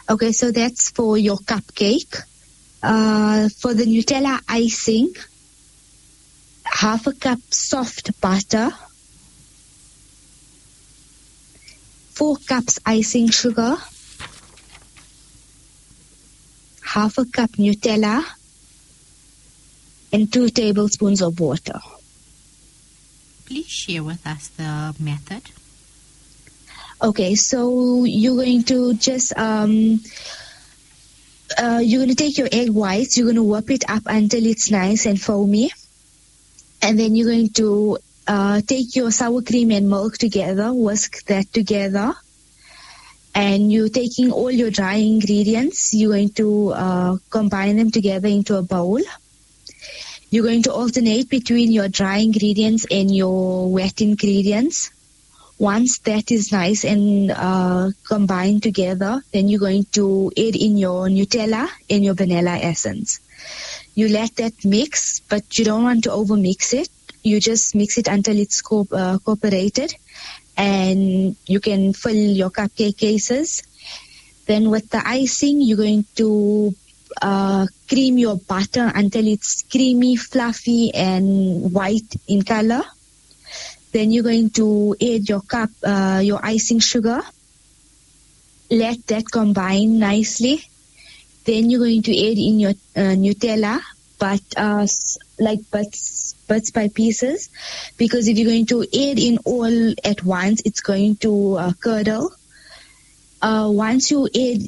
Okay, 0.09 0.31
so 0.31 0.51
that's 0.51 0.89
for 0.89 1.19
your 1.19 1.37
cupcake. 1.37 2.17
Uh, 2.81 3.47
for 3.49 3.75
the 3.75 3.85
Nutella 3.85 4.41
icing, 4.49 5.13
half 6.63 7.05
a 7.05 7.13
cup 7.13 7.39
soft 7.51 8.19
butter, 8.21 8.71
four 12.13 12.37
cups 12.37 12.79
icing 12.83 13.29
sugar, 13.29 13.75
half 16.81 17.17
a 17.19 17.25
cup 17.25 17.51
Nutella, 17.51 18.23
and 20.11 20.33
two 20.33 20.49
tablespoons 20.49 21.21
of 21.21 21.39
water 21.39 21.79
please 23.47 23.69
share 23.69 24.03
with 24.03 24.27
us 24.27 24.49
the 24.49 24.93
method? 24.99 25.41
Okay, 27.01 27.35
so 27.35 28.03
you're 28.03 28.35
going 28.35 28.63
to 28.63 28.93
just 28.95 29.37
um, 29.37 30.01
uh, 31.57 31.79
you're 31.81 31.99
going 32.03 32.09
to 32.09 32.15
take 32.15 32.37
your 32.37 32.49
egg 32.51 32.69
whites, 32.69 33.17
you're 33.17 33.25
going 33.25 33.35
to 33.37 33.43
whip 33.43 33.71
it 33.71 33.89
up 33.89 34.03
until 34.05 34.45
it's 34.45 34.69
nice 34.69 35.05
and 35.05 35.19
foamy, 35.19 35.71
and 36.81 36.99
then 36.99 37.15
you're 37.15 37.27
going 37.29 37.49
to 37.49 37.97
uh, 38.27 38.61
take 38.61 38.95
your 38.95 39.11
sour 39.11 39.41
cream 39.41 39.71
and 39.71 39.89
milk 39.89 40.17
together, 40.17 40.73
whisk 40.73 41.23
that 41.27 41.53
together, 41.53 42.13
and 43.33 43.71
you're 43.71 43.89
taking 43.89 44.31
all 44.31 44.51
your 44.51 44.71
dry 44.71 44.95
ingredients. 44.95 45.93
You're 45.93 46.11
going 46.11 46.33
to 46.41 46.69
uh, 46.73 47.17
combine 47.29 47.77
them 47.77 47.91
together 47.91 48.27
into 48.27 48.57
a 48.57 48.61
bowl 48.63 48.99
you're 50.29 50.43
going 50.43 50.63
to 50.63 50.73
alternate 50.73 51.29
between 51.29 51.71
your 51.71 51.87
dry 51.87 52.17
ingredients 52.17 52.85
and 52.91 53.15
your 53.15 53.71
wet 53.71 54.01
ingredients. 54.01 54.91
Once 55.59 55.99
that 55.99 56.29
is 56.29 56.51
nice 56.51 56.83
and 56.83 57.31
uh, 57.31 57.89
combined 58.07 58.61
together, 58.61 59.21
then 59.31 59.47
you're 59.47 59.59
going 59.59 59.85
to 59.91 60.31
add 60.37 60.55
in 60.55 60.77
your 60.77 61.07
Nutella 61.07 61.67
and 61.89 62.03
your 62.03 62.13
vanilla 62.13 62.57
essence. 62.57 63.19
You 63.95 64.09
let 64.09 64.35
that 64.35 64.53
mix, 64.63 65.21
but 65.21 65.57
you 65.57 65.65
don't 65.65 65.83
want 65.83 66.03
to 66.03 66.11
over 66.11 66.35
mix 66.35 66.73
it. 66.73 66.89
You 67.23 67.39
just 67.39 67.73
mix 67.73 67.97
it 67.97 68.07
until 68.07 68.37
it's 68.37 68.61
co- 68.61 68.87
uh, 68.91 69.17
cooperated 69.19 69.95
and 70.55 71.35
you 71.47 71.59
can 71.59 71.93
fill 71.93 72.15
your 72.15 72.49
cupcake 72.49 72.97
cases. 72.97 73.63
Then 74.45 74.69
with 74.69 74.89
the 74.89 75.01
icing, 75.05 75.61
you're 75.61 75.77
going 75.77 76.05
to 76.15 76.75
uh, 77.21 77.65
cream 77.87 78.17
your 78.17 78.37
butter 78.37 78.91
until 78.93 79.27
it's 79.27 79.63
creamy, 79.69 80.15
fluffy, 80.15 80.93
and 80.93 81.71
white 81.71 82.15
in 82.27 82.43
color. 82.43 82.83
Then 83.91 84.11
you're 84.11 84.23
going 84.23 84.49
to 84.51 84.95
add 85.01 85.27
your 85.29 85.41
cup, 85.41 85.69
uh, 85.83 86.21
your 86.23 86.39
icing 86.43 86.79
sugar. 86.79 87.21
Let 88.69 89.07
that 89.07 89.31
combine 89.31 89.99
nicely. 89.99 90.61
Then 91.45 91.69
you're 91.69 91.79
going 91.79 92.03
to 92.03 92.11
add 92.11 92.37
in 92.37 92.59
your 92.59 92.71
uh, 92.95 93.15
Nutella, 93.15 93.79
but 94.19 94.41
uh, 94.57 94.85
like 95.39 95.59
bits, 95.71 96.33
bits 96.47 96.71
by 96.71 96.89
pieces, 96.89 97.49
because 97.97 98.27
if 98.27 98.37
you're 98.37 98.49
going 98.49 98.65
to 98.67 98.81
add 98.83 99.17
in 99.17 99.37
all 99.45 99.93
at 100.03 100.23
once, 100.23 100.61
it's 100.65 100.81
going 100.81 101.15
to 101.17 101.55
uh, 101.55 101.73
curdle. 101.79 102.31
Uh, 103.39 103.69
once 103.71 104.09
you 104.09 104.25
add, 104.25 104.61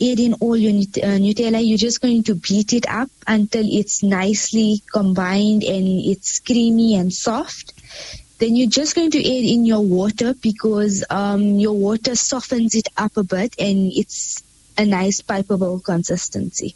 add 0.00 0.20
in 0.20 0.34
all 0.34 0.56
your 0.56 0.70
uh, 0.70 1.18
Nutella, 1.18 1.66
you're 1.66 1.78
just 1.78 2.00
going 2.00 2.22
to 2.24 2.36
beat 2.36 2.72
it 2.72 2.86
up 2.88 3.10
until 3.26 3.64
it's 3.66 4.02
nicely 4.02 4.82
combined 4.92 5.64
and 5.64 5.86
it's 5.88 6.38
creamy 6.40 6.94
and 6.94 7.12
soft. 7.12 7.74
Then 8.38 8.54
you're 8.54 8.70
just 8.70 8.94
going 8.94 9.10
to 9.12 9.18
add 9.18 9.44
in 9.44 9.66
your 9.66 9.82
water 9.82 10.34
because 10.34 11.04
um, 11.10 11.58
your 11.58 11.74
water 11.74 12.14
softens 12.14 12.74
it 12.74 12.88
up 12.96 13.16
a 13.16 13.24
bit 13.24 13.54
and 13.58 13.92
it's 13.92 14.42
a 14.78 14.84
nice 14.84 15.20
pipeable 15.20 15.82
consistency. 15.82 16.74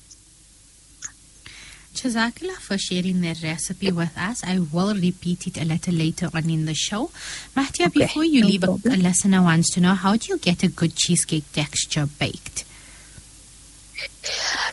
Jazakallah 1.96 2.56
for 2.66 2.76
sharing 2.78 3.20
that 3.22 3.42
recipe 3.42 3.90
with 3.90 4.16
us. 4.16 4.42
I 4.44 4.58
will 4.58 4.94
repeat 4.94 5.46
it 5.46 5.60
a 5.60 5.64
little 5.64 5.94
later 5.94 6.28
on 6.34 6.48
in 6.50 6.66
the 6.66 6.74
show. 6.74 7.10
Mahdia, 7.56 7.86
Okay, 7.86 8.00
before 8.06 8.24
you 8.24 8.42
no 8.42 8.46
leave, 8.48 8.62
a, 8.62 8.66
problem. 8.66 8.94
a 8.94 8.96
listener 8.96 9.42
wants 9.42 9.70
to 9.74 9.80
know 9.80 9.94
how 9.94 10.16
do 10.16 10.28
you 10.28 10.38
get 10.38 10.62
a 10.62 10.68
good 10.68 10.94
cheesecake 10.94 11.50
texture 11.52 12.06
baked? 12.18 12.64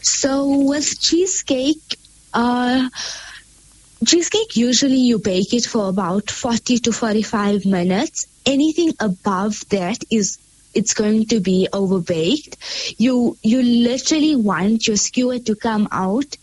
So 0.02 0.64
with 0.68 1.00
cheesecake, 1.00 1.96
uh, 2.34 2.90
cheesecake 4.06 4.56
usually 4.56 4.98
you 4.98 5.20
bake 5.20 5.54
it 5.54 5.66
for 5.66 5.90
about 5.90 6.30
40 6.30 6.80
to 6.80 6.92
45 6.92 7.66
minutes. 7.66 8.28
Anything 8.46 8.94
above 9.00 9.68
that 9.70 10.04
is 10.12 10.38
it's 10.74 10.94
going 10.96 11.26
to 11.28 11.40
be 11.40 11.68
overbaked. 11.72 12.56
You 13.00 13.38
you 13.44 13.62
literally 13.62 14.36
want 14.36 14.88
your 14.88 14.98
skewer 14.98 15.40
to 15.40 15.56
come 15.56 15.88
out. 15.92 16.36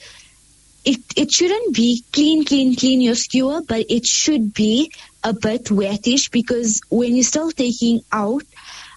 It 0.85 1.01
it 1.17 1.31
shouldn't 1.31 1.75
be 1.75 2.05
clean, 2.13 2.45
clean, 2.45 2.77
clean 2.77 3.01
your 3.01 3.15
skewer, 3.15 3.61
but 3.67 3.87
it 3.89 4.07
should 4.07 4.55
be 4.55 4.93
a 5.23 5.33
bit 5.33 5.71
wettish 5.71 6.31
because 6.31 6.81
when 6.91 7.15
you're 7.15 7.25
still 7.25 7.51
taking 7.51 8.01
out 8.11 8.43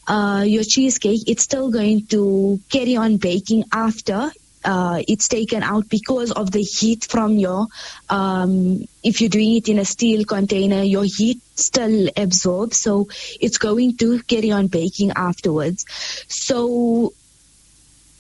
uh, 0.08 0.44
your 0.48 0.64
cheesecake, 0.64 1.28
it's 1.28 1.44
still 1.44 1.72
going 1.72 2.06
to 2.08 2.60
carry 2.70 2.96
on 2.96 3.18
baking 3.18 3.66
after 3.72 4.32
uh, 4.66 5.02
it's 5.08 5.28
taken 5.28 5.64
out 5.64 5.90
because 5.90 6.32
of 6.32 6.52
the 6.52 6.62
heat 6.62 7.06
from 7.06 7.38
your, 7.38 7.68
um, 8.10 8.84
if 9.04 9.20
you're 9.20 9.30
doing 9.30 9.56
it 9.56 9.68
in 9.68 9.80
a 9.80 9.86
steel 9.86 10.24
container, 10.26 10.82
your 10.82 11.04
heat 11.04 11.42
still 11.56 12.10
absorbs. 12.16 12.78
So 12.78 13.08
it's 13.42 13.58
going 13.58 13.98
to 13.98 14.22
carry 14.24 14.52
on 14.52 14.68
baking 14.68 15.12
afterwards. 15.16 15.86
So 16.28 17.14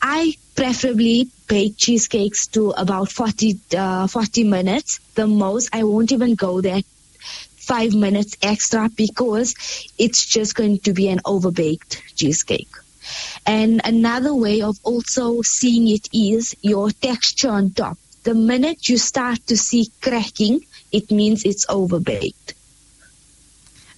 I 0.05 0.35
preferably 0.53 1.29
bake 1.47 1.77
cheesecakes 1.77 2.47
to 2.47 2.71
about 2.71 3.09
40, 3.09 3.57
uh, 3.77 4.07
40 4.07 4.43
minutes. 4.43 4.99
The 5.15 5.27
most, 5.27 5.69
I 5.71 5.85
won't 5.85 6.11
even 6.11 6.35
go 6.35 6.59
there 6.59 6.81
five 7.55 7.93
minutes 7.93 8.35
extra 8.41 8.89
because 8.89 9.55
it's 9.97 10.25
just 10.25 10.55
going 10.55 10.79
to 10.79 10.91
be 10.91 11.07
an 11.07 11.19
overbaked 11.19 12.01
cheesecake. 12.15 12.67
And 13.45 13.79
another 13.85 14.35
way 14.35 14.61
of 14.61 14.77
also 14.83 15.41
seeing 15.41 15.87
it 15.87 16.09
is 16.13 16.53
your 16.61 16.91
texture 16.91 17.49
on 17.49 17.71
top. 17.71 17.97
The 18.23 18.33
minute 18.33 18.89
you 18.89 18.97
start 18.97 19.47
to 19.47 19.55
see 19.55 19.89
cracking, 20.01 20.65
it 20.91 21.11
means 21.11 21.45
it's 21.45 21.65
overbaked. 21.67 22.53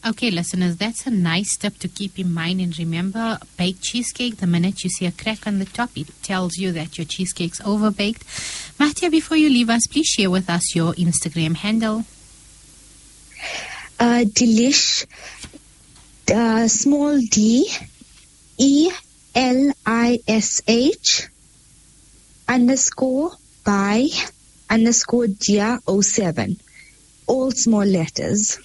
Okay, 0.08 0.30
listeners, 0.30 0.78
that's 0.78 1.08
a 1.08 1.10
nice 1.10 1.58
tip 1.58 1.80
to 1.80 1.88
keep 1.88 2.20
in 2.20 2.32
mind. 2.32 2.62
And 2.62 2.78
remember, 2.78 3.40
baked 3.58 3.82
cheesecake, 3.82 4.38
the 4.38 4.46
minute 4.46 4.84
you 4.84 4.90
see 4.92 5.08
a 5.08 5.12
crack 5.12 5.48
on 5.48 5.58
the 5.58 5.66
top, 5.66 5.98
it 5.98 6.10
tells 6.22 6.58
you 6.58 6.72
that 6.74 7.00
your 7.00 7.06
cheesecake's 7.06 7.60
overbaked. 7.62 8.22
Mahdia, 8.78 9.10
before 9.10 9.36
you 9.36 9.50
leave 9.50 9.72
us, 9.72 9.88
please 9.88 10.06
share 10.06 10.30
with 10.30 10.48
us 10.48 10.76
your 10.76 10.94
Instagram 10.94 11.56
handle. 11.56 12.06
Uh, 14.00 14.26
delish, 14.28 15.08
uh, 16.32 16.68
small 16.68 17.20
d, 17.20 17.68
e 18.60 18.92
l 19.34 19.72
i 19.88 20.20
s 20.28 20.62
h 20.68 21.30
underscore 22.48 23.32
by 23.66 24.08
underscore 24.70 25.26
dia 25.26 25.80
07. 25.88 26.60
All 27.26 27.50
small 27.50 27.86
letters. 27.86 28.60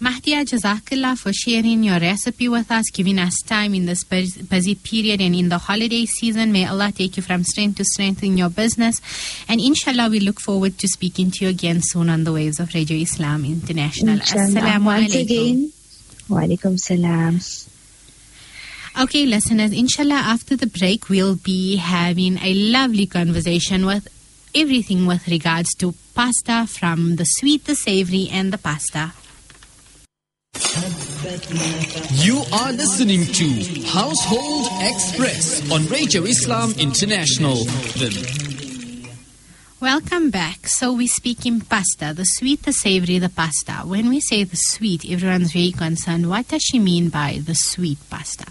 Mahdia, 0.00 0.44
Jazakallah 0.46 1.18
for 1.18 1.30
sharing 1.30 1.82
your 1.84 2.00
recipe 2.00 2.48
with 2.48 2.70
us, 2.70 2.88
giving 2.90 3.18
us 3.18 3.34
time 3.42 3.74
in 3.74 3.84
this 3.84 4.02
busy 4.02 4.74
period 4.74 5.20
and 5.20 5.34
in 5.34 5.50
the 5.50 5.58
holiday 5.58 6.06
season. 6.06 6.52
May 6.52 6.66
Allah 6.66 6.90
take 6.90 7.18
you 7.18 7.22
from 7.22 7.44
strength 7.44 7.76
to 7.76 7.84
strength 7.84 8.22
in 8.22 8.38
your 8.38 8.48
business. 8.48 8.98
And 9.46 9.60
inshallah, 9.60 10.08
we 10.08 10.20
look 10.20 10.40
forward 10.40 10.78
to 10.78 10.88
speaking 10.88 11.30
to 11.32 11.44
you 11.44 11.50
again 11.50 11.80
soon 11.82 12.08
on 12.08 12.24
the 12.24 12.32
waves 12.32 12.58
of 12.58 12.72
Radio 12.72 12.96
Islam 12.96 13.44
International. 13.44 14.14
Inshallah. 14.14 14.44
Assalamu 14.44 14.84
Once 14.86 15.14
alaikum. 15.14 15.20
again, 15.20 15.72
Walaikum 16.30 16.78
salam. 16.80 17.38
Okay, 19.04 19.26
listeners, 19.26 19.72
inshallah, 19.72 20.14
after 20.14 20.56
the 20.56 20.66
break, 20.66 21.10
we'll 21.10 21.36
be 21.36 21.76
having 21.76 22.38
a 22.38 22.54
lovely 22.54 23.06
conversation 23.06 23.84
with 23.84 24.08
everything 24.54 25.06
with 25.06 25.28
regards 25.28 25.74
to 25.74 25.92
pasta 26.14 26.66
from 26.66 27.16
the 27.16 27.24
sweet, 27.24 27.66
the 27.66 27.74
savory, 27.74 28.28
and 28.32 28.50
the 28.50 28.58
pasta. 28.58 29.12
You 32.12 32.42
are 32.52 32.72
listening 32.72 33.24
to 33.26 33.82
Household 33.86 34.66
Express 34.80 35.70
on 35.70 35.86
Radio 35.86 36.22
Islam 36.22 36.72
International. 36.78 37.66
Welcome 39.80 40.30
back. 40.30 40.66
So 40.66 40.92
we 40.92 41.06
speak 41.06 41.44
in 41.44 41.60
pasta, 41.60 42.12
the 42.14 42.24
sweet, 42.24 42.62
the 42.62 42.72
savory, 42.72 43.18
the 43.18 43.28
pasta. 43.28 43.86
When 43.86 44.08
we 44.08 44.20
say 44.20 44.44
the 44.44 44.56
sweet, 44.56 45.04
everyone's 45.10 45.52
very 45.52 45.72
concerned. 45.72 46.28
What 46.28 46.48
does 46.48 46.62
she 46.62 46.78
mean 46.78 47.08
by 47.08 47.40
the 47.44 47.54
sweet 47.54 47.98
pasta? 48.08 48.46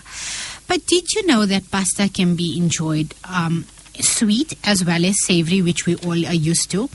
But 0.68 0.86
did 0.86 1.12
you 1.14 1.26
know 1.26 1.46
that 1.46 1.72
pasta 1.72 2.10
can 2.10 2.36
be 2.36 2.58
enjoyed 2.58 3.16
um, 3.24 3.66
sweet 4.02 4.58
as 4.64 4.84
well 4.84 5.06
as 5.06 5.16
savory, 5.26 5.62
which 5.62 5.86
we 5.86 5.96
all 5.98 6.26
are 6.26 6.34
used 6.34 6.72
to? 6.72 6.90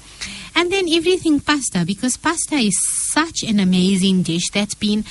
And 0.56 0.70
then 0.70 0.88
everything 0.88 1.40
pasta, 1.40 1.84
because 1.84 2.16
pasta 2.16 2.54
is 2.54 2.78
such 3.10 3.42
an 3.42 3.58
amazing 3.58 4.22
dish 4.22 4.50
that's 4.52 4.76
been 4.76 5.04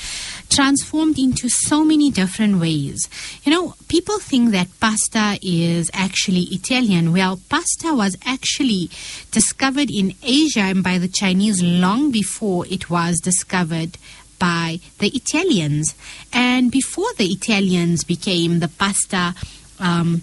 transformed 0.50 1.20
into 1.20 1.50
so 1.50 1.84
many 1.84 2.12
different 2.12 2.62
ways. 2.62 3.10
You 3.44 3.52
know, 3.52 3.76
people 3.90 4.20
think 4.20 4.52
that 4.52 4.68
pasta 4.80 5.38
is 5.42 5.92
actually 5.94 6.44
Italian. 6.52 7.12
Well, 7.12 7.42
pasta 7.50 7.94
was 7.94 8.16
actually 8.26 8.90
discovered 9.32 9.92
in 9.92 10.14
Asia 10.24 10.62
and 10.62 10.82
by 10.82 10.98
the 10.98 11.10
Chinese 11.10 11.62
long 11.62 12.12
before 12.12 12.66
it 12.68 12.90
was 12.90 13.20
discovered 13.20 13.98
by 14.40 14.80
the 15.00 15.10
Italians. 15.10 15.94
And 16.32 16.72
before 16.72 17.12
the 17.18 17.28
Italians 17.28 18.06
became 18.06 18.60
the 18.60 18.70
pasta, 18.70 19.36
um, 19.80 20.22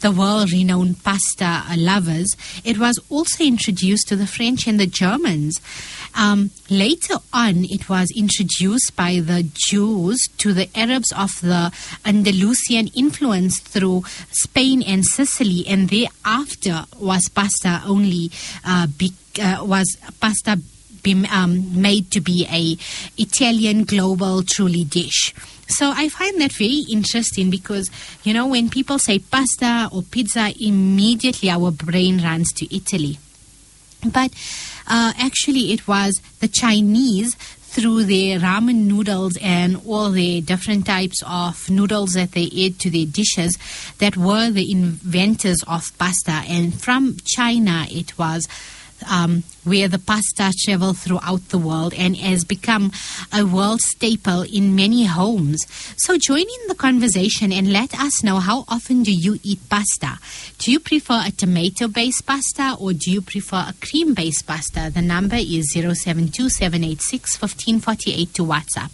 the, 0.00 0.10
world 0.10 0.52
renowned 0.52 1.02
pasta 1.02 1.62
lovers, 1.76 2.36
it 2.64 2.78
was 2.78 2.98
also 3.08 3.44
introduced 3.44 4.08
to 4.08 4.16
the 4.16 4.26
French 4.26 4.66
and 4.66 4.78
the 4.78 4.86
Germans. 4.86 5.60
Um, 6.14 6.50
later 6.68 7.16
on, 7.32 7.64
it 7.64 7.88
was 7.88 8.08
introduced 8.16 8.96
by 8.96 9.20
the 9.20 9.48
Jews 9.54 10.18
to 10.38 10.52
the 10.52 10.68
Arabs 10.76 11.12
of 11.12 11.40
the 11.40 11.72
Andalusian 12.04 12.88
influence 12.94 13.60
through 13.60 14.04
Spain 14.30 14.82
and 14.82 15.04
Sicily, 15.04 15.64
and 15.68 15.88
thereafter 15.88 16.84
was 16.98 17.28
pasta 17.28 17.82
only 17.86 18.30
uh, 18.64 18.86
be, 18.86 19.12
uh, 19.40 19.58
was 19.62 19.96
pasta 20.20 20.58
be, 21.02 21.26
um, 21.30 21.80
made 21.80 22.10
to 22.10 22.20
be 22.20 22.46
a 22.50 22.76
Italian 23.20 23.84
global 23.84 24.42
truly 24.42 24.84
dish. 24.84 25.34
So 25.70 25.92
I 25.94 26.08
find 26.08 26.40
that 26.40 26.52
very 26.52 26.84
interesting 26.90 27.50
because 27.50 27.90
you 28.24 28.34
know 28.34 28.46
when 28.46 28.68
people 28.70 28.98
say 28.98 29.18
pasta 29.18 29.88
or 29.92 30.02
pizza, 30.02 30.52
immediately 30.60 31.50
our 31.50 31.70
brain 31.70 32.22
runs 32.22 32.52
to 32.54 32.74
Italy. 32.74 33.18
But 34.04 34.32
uh, 34.86 35.12
actually, 35.18 35.72
it 35.72 35.86
was 35.86 36.20
the 36.40 36.48
Chinese 36.48 37.34
through 37.70 38.02
their 38.02 38.40
ramen 38.40 38.86
noodles 38.86 39.38
and 39.40 39.80
all 39.86 40.10
the 40.10 40.40
different 40.40 40.86
types 40.86 41.22
of 41.24 41.70
noodles 41.70 42.14
that 42.14 42.32
they 42.32 42.50
add 42.66 42.80
to 42.80 42.90
their 42.90 43.06
dishes 43.06 43.56
that 43.98 44.16
were 44.16 44.50
the 44.50 44.72
inventors 44.72 45.58
of 45.68 45.96
pasta. 45.96 46.42
And 46.48 46.74
from 46.74 47.18
China, 47.24 47.86
it 47.88 48.18
was 48.18 48.48
um, 49.08 49.44
where 49.64 49.88
the 49.88 49.98
pasta 49.98 50.52
traveled 50.64 50.98
throughout 50.98 51.48
the 51.48 51.58
world 51.58 51.94
and 51.94 52.16
has 52.16 52.44
become 52.44 52.92
a 53.32 53.44
world 53.44 53.80
staple 53.80 54.42
in 54.42 54.74
many 54.74 55.04
homes. 55.04 55.64
So 55.96 56.18
join 56.18 56.40
in 56.40 56.66
the 56.68 56.74
conversation 56.74 57.52
and 57.52 57.72
let 57.72 57.98
us 57.98 58.22
know 58.22 58.40
how 58.40 58.64
often 58.68 59.02
do 59.02 59.12
you 59.12 59.38
eat 59.42 59.60
pasta? 59.68 60.18
Do 60.58 60.70
you 60.72 60.80
prefer 60.80 61.22
a 61.26 61.30
tomato-based 61.30 62.26
pasta 62.26 62.76
or 62.78 62.92
do 62.92 63.10
you 63.10 63.22
prefer 63.22 63.64
a 63.68 63.74
cream-based 63.80 64.46
pasta? 64.46 64.90
The 64.92 65.02
number 65.02 65.36
is 65.36 65.74
0727861548 65.74 68.32
to 68.34 68.44
WhatsApp. 68.44 68.90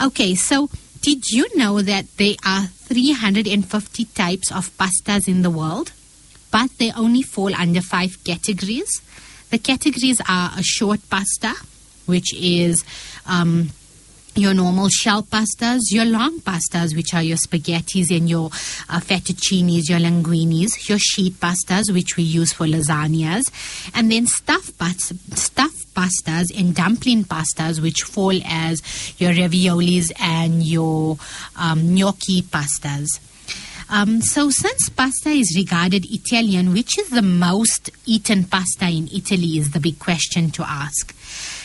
Okay, 0.00 0.34
so 0.34 0.68
did 1.02 1.30
you 1.30 1.46
know 1.54 1.82
that 1.82 2.06
there 2.16 2.36
are 2.46 2.66
350 2.66 4.04
types 4.06 4.50
of 4.50 4.74
pastas 4.78 5.28
in 5.28 5.42
the 5.42 5.50
world? 5.50 5.92
But 6.54 6.70
they 6.78 6.92
only 6.92 7.22
fall 7.22 7.52
under 7.52 7.80
five 7.80 8.22
categories. 8.22 9.02
The 9.50 9.58
categories 9.58 10.20
are 10.28 10.52
a 10.56 10.62
short 10.62 11.00
pasta, 11.10 11.52
which 12.06 12.32
is 12.32 12.84
um, 13.26 13.70
your 14.36 14.54
normal 14.54 14.88
shell 14.88 15.24
pastas, 15.24 15.80
your 15.90 16.04
long 16.04 16.38
pastas, 16.38 16.94
which 16.94 17.12
are 17.12 17.24
your 17.24 17.38
spaghettis 17.38 18.16
and 18.16 18.30
your 18.30 18.46
uh, 18.88 19.00
fettuccinis, 19.00 19.88
your 19.88 19.98
linguinis, 19.98 20.88
your 20.88 21.00
sheet 21.00 21.32
pastas, 21.40 21.92
which 21.92 22.16
we 22.16 22.22
use 22.22 22.52
for 22.52 22.66
lasagnas, 22.66 23.50
and 23.92 24.12
then 24.12 24.28
stuffed, 24.28 24.80
stuffed 25.36 25.92
pastas 25.92 26.56
and 26.56 26.76
dumpling 26.76 27.24
pastas, 27.24 27.82
which 27.82 28.02
fall 28.02 28.38
as 28.44 28.80
your 29.20 29.32
raviolis 29.32 30.12
and 30.20 30.62
your 30.62 31.18
um, 31.56 31.96
gnocchi 31.96 32.42
pastas. 32.42 33.08
Um, 33.94 34.22
so, 34.22 34.50
since 34.50 34.88
pasta 34.88 35.28
is 35.28 35.54
regarded 35.56 36.04
Italian, 36.10 36.72
which 36.72 36.98
is 36.98 37.10
the 37.10 37.22
most 37.22 37.90
eaten 38.06 38.42
pasta 38.42 38.86
in 38.86 39.08
Italy, 39.14 39.56
is 39.56 39.70
the 39.70 39.78
big 39.78 40.00
question 40.00 40.50
to 40.50 40.68
ask. 40.68 41.14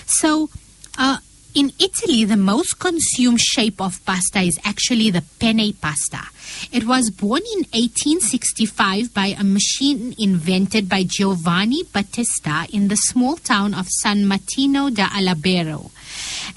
So, 0.06 0.52
uh, 0.96 1.18
in 1.56 1.74
Italy, 1.80 2.26
the 2.26 2.38
most 2.38 2.78
consumed 2.78 3.40
shape 3.40 3.82
of 3.82 4.06
pasta 4.06 4.42
is 4.42 4.60
actually 4.64 5.10
the 5.10 5.24
penne 5.40 5.74
pasta. 5.74 6.22
It 6.72 6.86
was 6.86 7.10
born 7.10 7.42
in 7.52 7.66
1865 7.74 9.12
by 9.12 9.34
a 9.36 9.44
machine 9.44 10.14
invented 10.20 10.88
by 10.88 11.06
Giovanni 11.08 11.82
Battista 11.92 12.68
in 12.72 12.90
the 12.90 12.96
small 12.96 13.38
town 13.38 13.74
of 13.74 13.88
San 13.88 14.28
Martino 14.28 14.92
da 14.92 15.10
Alabero. 15.12 15.90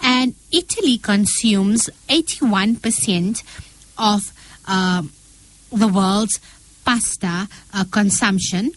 And 0.03 0.35
Italy 0.53 0.99
consumes 0.99 1.89
81% 2.11 3.43
of 3.97 4.33
uh, 4.69 5.05
the 5.73 5.89
world's 5.89 6.39
pasta 6.85 7.49
uh, 7.75 7.85
consumption. 7.91 8.73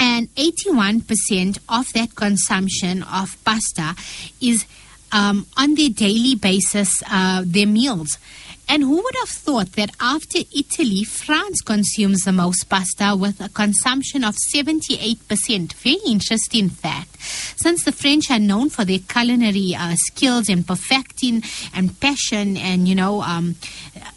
And 0.00 0.28
81% 0.34 1.58
of 1.68 1.92
that 1.92 2.14
consumption 2.14 3.02
of 3.04 3.36
pasta 3.44 3.94
is 4.40 4.66
um, 5.12 5.46
on 5.56 5.76
their 5.76 5.90
daily 5.90 6.34
basis, 6.34 6.90
uh, 7.08 7.42
their 7.46 7.66
meals. 7.66 8.18
And 8.68 8.82
who 8.82 8.96
would 8.96 9.14
have 9.20 9.28
thought 9.28 9.72
that 9.72 9.90
after 10.00 10.38
Italy, 10.56 11.04
France 11.04 11.60
consumes 11.60 12.22
the 12.22 12.32
most 12.32 12.68
pasta 12.68 13.14
with 13.16 13.40
a 13.40 13.48
consumption 13.48 14.24
of 14.24 14.36
78%? 14.54 15.72
Very 15.74 15.98
interesting 16.06 16.70
fact. 16.70 17.20
Since 17.20 17.84
the 17.84 17.92
French 17.92 18.30
are 18.30 18.38
known 18.38 18.70
for 18.70 18.84
their 18.84 18.98
culinary 18.98 19.74
uh, 19.74 19.94
skills 19.96 20.48
and 20.48 20.66
perfecting 20.66 21.42
and 21.74 21.98
passion, 22.00 22.56
and 22.56 22.88
you 22.88 22.94
know, 22.94 23.22
um, 23.22 23.56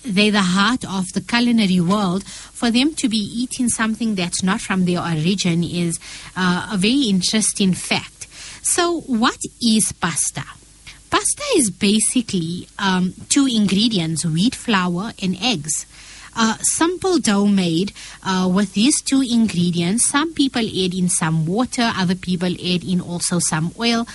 they're 0.03 0.31
the 0.31 0.41
heart 0.41 0.85
of 0.85 1.05
the 1.13 1.21
culinary 1.21 1.79
world, 1.79 2.23
for 2.23 2.71
them 2.71 2.95
to 2.95 3.09
be 3.09 3.17
eating 3.17 3.69
something 3.69 4.15
that's 4.15 4.43
not 4.43 4.61
from 4.61 4.85
their 4.85 4.99
origin 4.99 5.63
is 5.63 5.99
uh, 6.35 6.69
a 6.73 6.77
very 6.77 7.03
interesting 7.03 7.73
fact. 7.73 8.27
So, 8.63 9.01
what 9.01 9.37
is 9.61 9.93
pasta? 9.93 10.43
Pasta 11.09 11.43
is 11.55 11.71
basically 11.71 12.67
um, 12.77 13.13
two 13.29 13.47
ingredients 13.47 14.25
wheat 14.25 14.55
flour 14.55 15.13
and 15.21 15.37
eggs. 15.41 15.85
A 16.39 16.55
simple 16.61 17.17
dough 17.17 17.47
made 17.47 17.93
uh, 18.23 18.47
with 18.53 18.73
these 18.73 19.01
two 19.01 19.23
ingredients. 19.23 20.07
Some 20.09 20.35
people 20.35 20.61
add 20.61 20.93
in 20.93 21.09
some 21.09 21.47
water, 21.47 21.91
other 21.95 22.13
people 22.13 22.53
add 22.53 22.83
in 22.83 23.01
also 23.01 23.39
some 23.39 23.73
oil, 23.79 24.05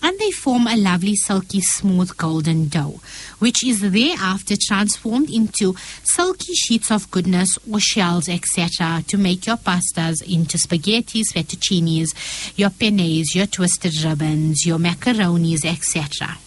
and 0.00 0.18
they 0.18 0.30
form 0.30 0.68
a 0.68 0.76
lovely, 0.76 1.16
silky, 1.16 1.60
smooth, 1.60 2.16
golden 2.16 2.68
dough, 2.68 3.00
which 3.40 3.66
is 3.66 3.80
thereafter 3.80 4.54
transformed 4.60 5.28
into 5.28 5.74
silky 6.04 6.54
sheets 6.54 6.92
of 6.92 7.10
goodness 7.10 7.58
or 7.68 7.80
shells, 7.80 8.28
etc., 8.28 9.02
to 9.08 9.18
make 9.18 9.46
your 9.46 9.56
pastas 9.56 10.22
into 10.22 10.58
spaghettis, 10.58 11.32
fettuccinis, 11.32 12.56
your 12.56 12.70
pennes, 12.70 13.34
your 13.34 13.46
twisted 13.46 14.04
ribbons, 14.04 14.64
your 14.64 14.78
macaronis, 14.78 15.64
etc. 15.64 16.38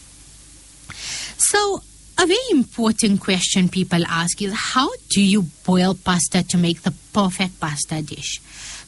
So, 1.37 1.81
a 2.17 2.25
very 2.25 2.37
important 2.51 3.19
question 3.19 3.67
people 3.67 4.03
ask 4.07 4.41
is 4.41 4.53
how 4.53 4.89
do 5.09 5.21
you 5.21 5.43
boil 5.65 5.95
pasta 5.95 6.43
to 6.47 6.57
make 6.57 6.83
the 6.83 6.93
perfect 7.13 7.59
pasta 7.59 8.01
dish? 8.01 8.41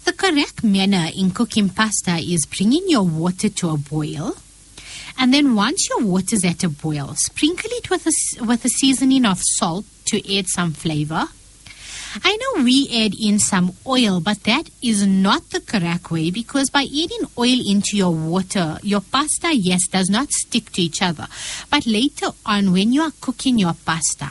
The 0.05 0.13
correct 0.13 0.63
manner 0.63 1.09
in 1.13 1.31
cooking 1.31 1.69
pasta 1.69 2.15
is 2.15 2.45
bringing 2.45 2.87
your 2.87 3.03
water 3.03 3.49
to 3.49 3.69
a 3.71 3.77
boil. 3.77 4.37
And 5.19 5.33
then 5.33 5.55
once 5.55 5.89
your 5.89 6.05
water's 6.05 6.45
at 6.45 6.63
a 6.63 6.69
boil, 6.69 7.15
sprinkle 7.15 7.69
it 7.73 7.89
with 7.89 8.07
a, 8.07 8.45
with 8.45 8.63
a 8.63 8.69
seasoning 8.69 9.25
of 9.25 9.39
salt 9.41 9.85
to 10.05 10.37
add 10.37 10.47
some 10.47 10.71
flavor. 10.71 11.27
I 12.23 12.37
know 12.37 12.63
we 12.63 12.87
add 12.93 13.13
in 13.19 13.39
some 13.39 13.73
oil, 13.85 14.19
but 14.19 14.43
that 14.43 14.69
is 14.81 15.05
not 15.05 15.49
the 15.49 15.61
correct 15.61 16.11
way 16.11 16.31
because 16.31 16.69
by 16.69 16.83
adding 16.83 17.27
oil 17.37 17.59
into 17.67 17.97
your 17.97 18.13
water, 18.13 18.77
your 18.83 19.01
pasta, 19.01 19.55
yes, 19.55 19.87
does 19.87 20.09
not 20.09 20.31
stick 20.31 20.71
to 20.73 20.81
each 20.81 21.01
other. 21.01 21.27
But 21.69 21.85
later 21.85 22.27
on, 22.45 22.71
when 22.71 22.93
you 22.93 23.01
are 23.01 23.11
cooking 23.21 23.59
your 23.59 23.73
pasta, 23.85 24.29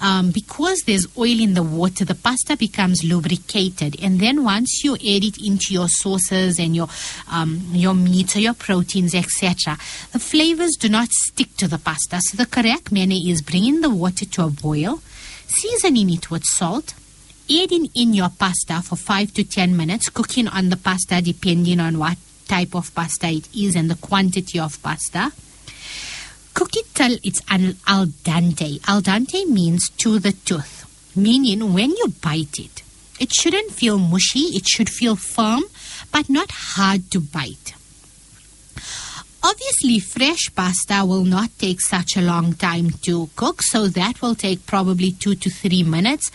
um, 0.00 0.30
because 0.30 0.82
there's 0.82 1.06
oil 1.16 1.40
in 1.40 1.54
the 1.54 1.62
water, 1.62 2.04
the 2.04 2.14
pasta 2.14 2.56
becomes 2.56 3.04
lubricated, 3.04 3.96
and 4.02 4.20
then 4.20 4.44
once 4.44 4.82
you 4.84 4.94
add 4.94 5.24
it 5.24 5.38
into 5.38 5.72
your 5.72 5.88
sauces 5.88 6.58
and 6.58 6.74
your 6.74 6.88
um, 7.30 7.62
your 7.72 7.94
meats 7.94 8.36
or 8.36 8.40
your 8.40 8.54
proteins, 8.54 9.14
etc., 9.14 9.76
the 10.12 10.18
flavors 10.18 10.76
do 10.78 10.88
not 10.88 11.08
stick 11.10 11.56
to 11.56 11.68
the 11.68 11.78
pasta. 11.78 12.20
So 12.20 12.36
the 12.36 12.46
correct 12.46 12.92
manner 12.92 13.16
is 13.16 13.42
bringing 13.42 13.80
the 13.80 13.90
water 13.90 14.24
to 14.24 14.44
a 14.44 14.50
boil, 14.50 15.00
seasoning 15.46 16.10
it 16.10 16.30
with 16.30 16.44
salt, 16.44 16.94
adding 17.50 17.90
in 17.94 18.14
your 18.14 18.30
pasta 18.30 18.82
for 18.82 18.96
5 18.96 19.34
to 19.34 19.44
10 19.44 19.76
minutes, 19.76 20.08
cooking 20.08 20.48
on 20.48 20.70
the 20.70 20.76
pasta 20.76 21.20
depending 21.22 21.80
on 21.80 21.98
what 21.98 22.16
type 22.48 22.74
of 22.74 22.94
pasta 22.94 23.28
it 23.28 23.48
is 23.54 23.74
and 23.76 23.90
the 23.90 23.96
quantity 23.96 24.58
of 24.58 24.82
pasta. 24.82 25.32
Cook 26.54 26.76
it 26.76 26.94
till 26.94 27.18
it's 27.22 27.40
al, 27.50 27.74
al 27.86 28.06
dente. 28.06 28.80
Al 28.88 29.02
dente 29.02 29.46
means 29.48 29.88
to 29.98 30.18
the 30.18 30.32
tooth, 30.32 30.86
meaning 31.16 31.72
when 31.72 31.90
you 31.90 32.08
bite 32.22 32.58
it, 32.58 32.82
it 33.18 33.32
shouldn't 33.32 33.72
feel 33.72 33.98
mushy, 33.98 34.56
it 34.56 34.66
should 34.68 34.88
feel 34.88 35.16
firm, 35.16 35.64
but 36.12 36.28
not 36.28 36.50
hard 36.50 37.10
to 37.10 37.20
bite. 37.20 37.74
Obviously, 39.46 39.98
fresh 39.98 40.48
pasta 40.54 41.04
will 41.04 41.26
not 41.26 41.50
take 41.58 41.78
such 41.78 42.16
a 42.16 42.22
long 42.22 42.54
time 42.54 42.88
to 43.02 43.28
cook, 43.36 43.60
so 43.60 43.88
that 43.88 44.22
will 44.22 44.34
take 44.34 44.64
probably 44.64 45.12
two 45.12 45.34
to 45.34 45.50
three 45.50 45.82
minutes. 45.82 46.30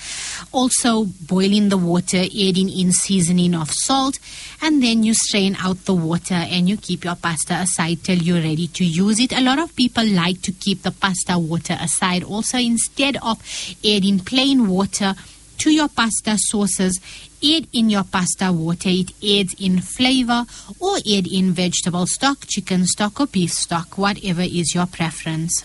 Also, 0.51 1.05
boiling 1.27 1.69
the 1.69 1.77
water, 1.77 2.19
adding 2.19 2.69
in 2.69 2.91
seasoning 2.91 3.55
of 3.55 3.71
salt, 3.71 4.19
and 4.61 4.83
then 4.83 5.01
you 5.01 5.15
strain 5.15 5.57
out 5.59 5.85
the 5.85 5.93
water 5.95 6.35
and 6.35 6.69
you 6.69 6.77
keep 6.77 7.03
your 7.03 7.15
pasta 7.15 7.55
aside 7.55 8.03
till 8.03 8.19
you're 8.19 8.43
ready 8.43 8.67
to 8.67 8.85
use 8.85 9.19
it. 9.19 9.33
A 9.33 9.41
lot 9.41 9.57
of 9.57 9.75
people 9.75 10.05
like 10.05 10.43
to 10.43 10.51
keep 10.51 10.83
the 10.83 10.91
pasta 10.91 11.39
water 11.39 11.77
aside. 11.81 12.23
Also, 12.23 12.59
instead 12.59 13.17
of 13.23 13.41
adding 13.83 14.19
plain 14.19 14.67
water, 14.67 15.15
to 15.59 15.71
your 15.71 15.89
pasta 15.89 16.37
sauces, 16.37 16.99
add 17.43 17.67
in 17.73 17.89
your 17.89 18.03
pasta 18.03 18.51
water. 18.51 18.89
It 18.89 19.11
adds 19.23 19.55
in 19.59 19.81
flavor 19.81 20.45
or 20.79 20.97
add 20.97 21.27
in 21.27 21.51
vegetable 21.51 22.05
stock, 22.05 22.45
chicken 22.47 22.85
stock, 22.85 23.19
or 23.19 23.27
beef 23.27 23.51
stock, 23.51 23.97
whatever 23.97 24.41
is 24.41 24.73
your 24.73 24.85
preference. 24.85 25.63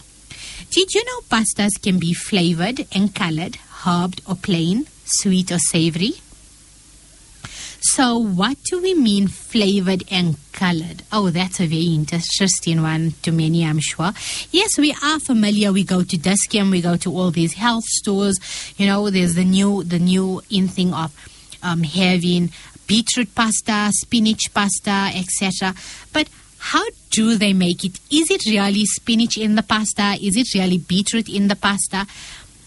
Did 0.70 0.94
you 0.94 1.04
know 1.04 1.20
pastas 1.28 1.80
can 1.80 1.98
be 1.98 2.14
flavored 2.14 2.86
and 2.92 3.14
colored, 3.14 3.58
herbed 3.84 4.20
or 4.28 4.34
plain, 4.34 4.86
sweet 5.04 5.52
or 5.52 5.58
savory? 5.58 6.14
So, 7.86 8.16
what 8.16 8.56
do 8.64 8.80
we 8.80 8.94
mean 8.94 9.28
flavored 9.28 10.04
and 10.10 10.36
colored? 10.52 11.02
Oh, 11.12 11.28
that's 11.28 11.60
a 11.60 11.66
very 11.66 11.94
interesting 11.94 12.80
one 12.80 13.12
to 13.22 13.30
many, 13.30 13.62
I'm 13.62 13.78
sure. 13.78 14.12
Yes, 14.50 14.78
we 14.78 14.96
are 15.02 15.20
familiar. 15.20 15.70
We 15.70 15.84
go 15.84 16.02
to 16.02 16.16
Dis-Chem, 16.16 16.70
we 16.70 16.80
go 16.80 16.96
to 16.96 17.10
all 17.10 17.30
these 17.30 17.52
health 17.52 17.84
stores. 17.84 18.38
You 18.78 18.86
know, 18.86 19.10
there's 19.10 19.34
the 19.34 19.44
new, 19.44 19.84
the 19.84 19.98
new 19.98 20.40
in 20.50 20.66
thing 20.66 20.94
of 20.94 21.12
um, 21.64 21.82
having 21.82 22.50
beetroot 22.86 23.34
pasta, 23.34 23.90
spinach 23.92 24.52
pasta, 24.52 25.10
etc. 25.14 25.74
But 26.12 26.28
how 26.58 26.84
do 27.10 27.36
they 27.36 27.52
make 27.52 27.84
it? 27.84 27.98
Is 28.10 28.30
it 28.30 28.46
really 28.46 28.84
spinach 28.84 29.36
in 29.36 29.54
the 29.54 29.62
pasta? 29.62 30.16
Is 30.22 30.36
it 30.36 30.48
really 30.54 30.78
beetroot 30.78 31.28
in 31.28 31.48
the 31.48 31.56
pasta? 31.56 32.06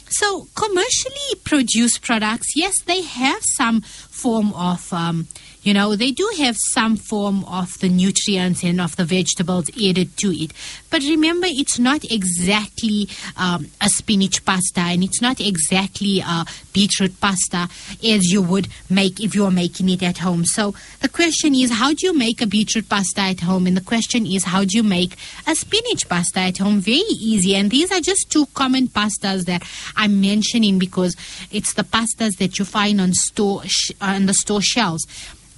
So, 0.10 0.48
commercially 0.56 1.36
produced 1.44 2.02
products, 2.02 2.56
yes, 2.56 2.74
they 2.86 3.02
have 3.02 3.42
some 3.58 3.82
form 3.82 4.54
of 4.54 4.92
um, 4.94 5.28
you 5.68 5.74
know, 5.74 5.98
they 5.98 6.12
do 6.12 6.32
have 6.38 6.56
some 6.72 6.96
form 6.96 7.44
of 7.44 7.78
the 7.80 7.90
nutrients 7.90 8.64
and 8.64 8.80
of 8.80 8.96
the 8.96 9.04
vegetables 9.04 9.70
added 9.72 10.16
to 10.16 10.32
it. 10.32 10.54
But 10.90 11.02
remember, 11.02 11.46
it's 11.50 11.78
not 11.78 12.06
exactly 12.06 13.10
um, 13.36 13.68
a 13.82 13.90
spinach 13.90 14.46
pasta 14.46 14.80
and 14.80 15.04
it's 15.04 15.22
not 15.22 15.42
exactly 15.42 16.22
a 16.22 16.46
beetroot 16.72 17.20
pasta 17.20 17.68
as 18.02 18.32
you 18.32 18.42
would 18.42 18.70
make 18.90 19.20
if 19.20 19.36
you're 19.36 19.52
making 19.52 19.90
it 19.90 20.02
at 20.04 20.20
home. 20.20 20.46
So 20.46 20.74
the 21.02 21.10
question 21.10 21.54
is, 21.54 21.70
how 21.70 21.90
do 21.90 22.08
you 22.08 22.18
make 22.18 22.42
a 22.42 22.48
beetroot 22.48 22.88
pasta 22.88 23.20
at 23.20 23.42
home? 23.42 23.68
And 23.68 23.76
the 23.76 23.82
question 23.82 24.26
is, 24.26 24.46
how 24.46 24.64
do 24.64 24.78
you 24.78 24.84
make 24.84 25.18
a 25.48 25.54
spinach 25.54 26.08
pasta 26.08 26.40
at 26.40 26.60
home? 26.60 26.80
Very 26.80 27.12
easy. 27.20 27.56
And 27.56 27.70
these 27.70 27.92
are 27.92 28.00
just 28.00 28.32
two 28.32 28.46
common 28.54 28.88
pastas 28.88 29.44
that 29.48 29.64
I'm 29.98 30.22
mentioning 30.22 30.80
because 30.80 31.18
it's 31.52 31.74
the 31.74 31.84
pastas 31.84 32.38
that 32.38 32.58
you 32.58 32.64
find 32.64 33.02
on 33.02 33.12
store 33.12 33.64
sh- 33.66 33.92
on 34.00 34.28
the 34.28 34.34
store 34.34 34.62
shelves. 34.62 35.06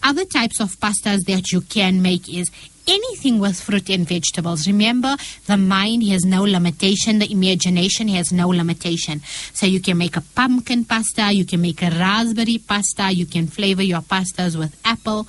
Other 0.01 0.25
types 0.25 0.59
of 0.59 0.79
pastas 0.79 1.25
that 1.25 1.51
you 1.51 1.62
can 1.62 2.01
make 2.01 2.29
is 2.33 2.49
anything 2.89 3.39
with 3.39 3.59
fruit 3.59 3.89
and 3.89 4.07
vegetables. 4.07 4.67
Remember, 4.67 5.15
the 5.45 5.57
mind 5.57 6.03
has 6.07 6.25
no 6.25 6.43
limitation, 6.43 7.19
the 7.19 7.31
imagination 7.31 8.07
has 8.09 8.31
no 8.31 8.47
limitation. 8.47 9.21
So 9.53 9.65
you 9.65 9.79
can 9.79 9.97
make 9.97 10.17
a 10.17 10.21
pumpkin 10.21 10.85
pasta, 10.85 11.31
you 11.31 11.45
can 11.45 11.62
make 11.62 11.81
a 11.83 11.91
raspberry 11.91 12.57
pasta, 12.57 13.12
you 13.12 13.25
can 13.25 13.47
flavor 13.47 13.83
your 13.83 14.01
pastas 14.01 14.57
with 14.57 14.79
apple. 14.83 15.27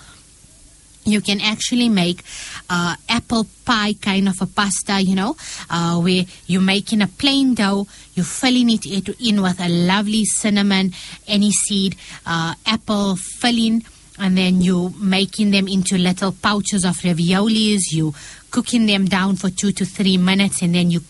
You 1.07 1.23
can 1.23 1.41
actually 1.41 1.89
make 1.89 2.23
uh, 2.69 2.95
apple 3.09 3.47
pie 3.65 3.95
kind 3.95 4.29
of 4.29 4.41
a 4.43 4.47
pasta, 4.47 5.01
you 5.01 5.15
know, 5.15 5.35
uh, 5.71 5.99
where 5.99 6.27
you're 6.47 6.61
making 6.61 7.01
a 7.01 7.07
plain 7.07 7.55
dough, 7.55 7.87
you're 8.15 8.25
filling 8.25 8.69
it 8.69 8.85
in 8.87 9.41
with 9.41 9.61
a 9.61 9.69
lovely 9.69 10.27
cinnamon, 10.27 10.91
aniseed, 11.27 11.97
uh, 12.27 12.55
apple 12.67 13.17
filling 13.17 13.83
and 14.21 14.37
then 14.37 14.61
you 14.61 14.95
making 15.01 15.51
them 15.51 15.67
into 15.67 15.97
little 15.99 16.33
pouches 16.33 16.85
of 16.85 16.97
raviolis. 16.99 17.81
You 17.91 18.15
cooking 18.51 18.87
them 18.87 19.07
down 19.07 19.37
for 19.37 19.51
two 19.51 19.73
to 19.73 19.85
three 19.85 20.19
minutes, 20.19 20.63
and 20.63 20.75
then 20.75 20.91
you 20.91 21.01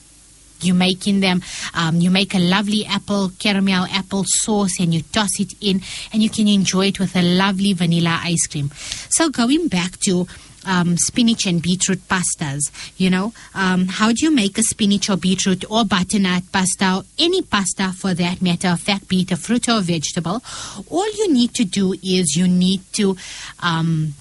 you 0.62 0.74
making 0.74 1.20
them. 1.20 1.42
Um, 1.74 1.96
you 1.96 2.10
make 2.10 2.34
a 2.34 2.38
lovely 2.38 2.84
apple 2.86 3.30
caramel 3.38 3.86
apple 3.90 4.24
sauce, 4.26 4.78
and 4.80 4.94
you 4.94 5.02
toss 5.02 5.40
it 5.40 5.52
in, 5.60 5.82
and 6.12 6.22
you 6.22 6.30
can 6.30 6.48
enjoy 6.48 6.86
it 6.88 7.00
with 7.00 7.16
a 7.16 7.22
lovely 7.22 7.72
vanilla 7.72 8.20
ice 8.22 8.46
cream. 8.46 8.70
So 9.10 9.30
going 9.30 9.68
back 9.68 9.98
to 10.06 10.26
um, 10.64 10.96
spinach 10.96 11.46
and 11.46 11.62
beetroot 11.62 12.00
pastas. 12.08 12.60
You 12.96 13.10
know, 13.10 13.32
um, 13.54 13.86
how 13.88 14.08
do 14.12 14.24
you 14.24 14.34
make 14.34 14.58
a 14.58 14.62
spinach 14.62 15.10
or 15.10 15.16
beetroot 15.16 15.64
or 15.70 15.84
butternut 15.84 16.50
pasta 16.52 16.96
or 16.96 17.02
any 17.18 17.42
pasta 17.42 17.92
for 17.92 18.14
that 18.14 18.42
matter 18.42 18.68
of 18.68 18.80
fact, 18.80 19.08
be 19.08 19.22
it 19.22 19.32
a 19.32 19.36
fruit 19.36 19.68
or 19.68 19.80
vegetable? 19.80 20.42
All 20.88 21.10
you 21.12 21.32
need 21.32 21.54
to 21.54 21.64
do 21.64 21.94
is 22.02 22.36
you 22.36 22.48
need 22.48 22.80
to 22.94 23.16
um, 23.60 24.14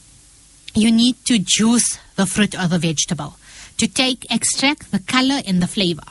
you 0.76 0.92
need 0.92 1.16
to 1.26 1.40
juice 1.40 1.98
the 2.16 2.26
fruit 2.26 2.56
or 2.56 2.68
the 2.68 2.78
vegetable 2.78 3.36
to 3.78 3.88
take 3.88 4.30
extract 4.32 4.92
the 4.92 5.00
color 5.00 5.42
and 5.48 5.62
the 5.62 5.68
flavor. 5.68 6.04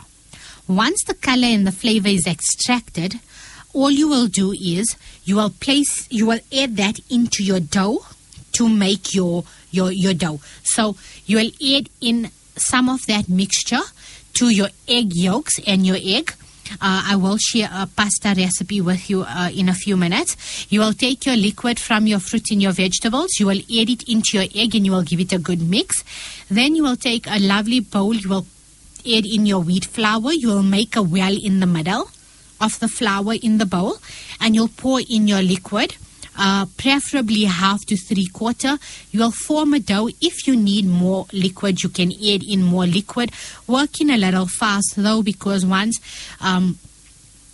Once 0.66 1.02
the 1.04 1.14
color 1.14 1.46
and 1.46 1.66
the 1.66 1.72
flavor 1.72 2.08
is 2.08 2.26
extracted, 2.26 3.20
all 3.72 3.90
you 3.90 4.08
will 4.08 4.26
do 4.26 4.52
is 4.52 4.96
you 5.24 5.36
will 5.36 5.50
place 5.50 6.06
you 6.10 6.26
will 6.26 6.40
add 6.52 6.76
that 6.76 6.98
into 7.10 7.44
your 7.44 7.60
dough 7.60 8.04
to 8.52 8.68
make 8.68 9.14
your 9.14 9.44
your, 9.70 9.92
your 9.92 10.14
dough. 10.14 10.40
So 10.64 10.96
you'll 11.26 11.52
add 11.62 11.88
in 12.00 12.30
some 12.56 12.88
of 12.88 13.06
that 13.06 13.28
mixture 13.28 13.80
to 14.34 14.48
your 14.48 14.68
egg 14.86 15.14
yolks 15.14 15.58
and 15.66 15.86
your 15.86 15.98
egg. 16.00 16.32
Uh, 16.74 17.02
I 17.06 17.16
will 17.16 17.38
share 17.38 17.70
a 17.72 17.86
pasta 17.86 18.34
recipe 18.36 18.80
with 18.80 19.08
you 19.08 19.22
uh, 19.22 19.50
in 19.54 19.68
a 19.68 19.74
few 19.74 19.96
minutes. 19.96 20.70
You 20.70 20.80
will 20.80 20.92
take 20.92 21.24
your 21.24 21.36
liquid 21.36 21.80
from 21.80 22.06
your 22.06 22.18
fruit 22.18 22.50
and 22.50 22.60
your 22.60 22.72
vegetables. 22.72 23.30
You 23.40 23.46
will 23.46 23.58
add 23.58 23.88
it 23.88 24.08
into 24.08 24.36
your 24.36 24.46
egg 24.54 24.74
and 24.74 24.84
you 24.84 24.92
will 24.92 25.02
give 25.02 25.20
it 25.20 25.32
a 25.32 25.38
good 25.38 25.62
mix. 25.62 26.04
Then 26.50 26.74
you 26.74 26.82
will 26.82 26.96
take 26.96 27.26
a 27.26 27.38
lovely 27.38 27.80
bowl. 27.80 28.14
You 28.14 28.28
will 28.28 28.46
add 29.06 29.24
in 29.24 29.46
your 29.46 29.60
wheat 29.60 29.86
flour. 29.86 30.32
You 30.32 30.48
will 30.48 30.62
make 30.62 30.94
a 30.94 31.02
well 31.02 31.34
in 31.36 31.60
the 31.60 31.66
middle 31.66 32.10
of 32.60 32.78
the 32.80 32.88
flour 32.88 33.34
in 33.34 33.58
the 33.58 33.66
bowl 33.66 33.96
and 34.40 34.54
you'll 34.54 34.68
pour 34.68 35.00
in 35.08 35.28
your 35.28 35.42
liquid 35.42 35.96
uh, 36.38 36.66
preferably 36.76 37.44
half 37.44 37.84
to 37.86 37.96
three 37.96 38.26
quarter. 38.26 38.78
You 39.10 39.20
will 39.20 39.30
form 39.30 39.74
a 39.74 39.80
dough. 39.80 40.08
If 40.20 40.46
you 40.46 40.56
need 40.56 40.86
more 40.86 41.26
liquid, 41.32 41.82
you 41.82 41.88
can 41.88 42.12
add 42.12 42.42
in 42.42 42.62
more 42.62 42.86
liquid. 42.86 43.32
Working 43.66 44.10
a 44.10 44.16
little 44.16 44.46
fast 44.46 44.94
though, 44.96 45.22
because 45.22 45.66
once 45.66 45.98
um, 46.40 46.78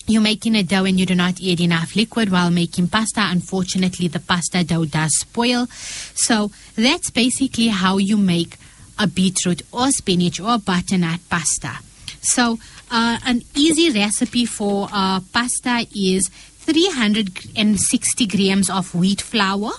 you're 0.07 0.23
making 0.23 0.55
a 0.55 0.63
dough 0.63 0.85
and 0.85 1.01
you 1.01 1.07
do 1.07 1.15
not 1.15 1.41
add 1.43 1.61
enough 1.61 1.97
liquid 1.97 2.31
while 2.31 2.51
making 2.51 2.89
pasta, 2.89 3.23
unfortunately, 3.31 4.07
the 4.09 4.21
pasta 4.21 4.63
dough 4.63 4.85
does 4.85 5.17
spoil. 5.19 5.67
So 6.15 6.51
that's 6.77 7.11
basically 7.11 7.69
how 7.69 7.97
you 7.97 8.17
make 8.17 8.57
a 8.99 9.07
beetroot 9.07 9.63
or 9.73 9.91
spinach 9.91 10.41
or 10.41 10.59
butternut 10.59 11.21
pasta. 11.29 11.79
So, 12.21 12.59
uh, 12.91 13.19
an 13.27 13.43
easy 13.55 13.91
recipe 13.91 14.47
for 14.47 14.89
uh, 14.93 15.21
pasta 15.33 15.87
is 15.95 16.31
360 16.65 18.27
grams 18.27 18.71
of 18.71 18.95
wheat 18.95 19.21
flour. 19.21 19.73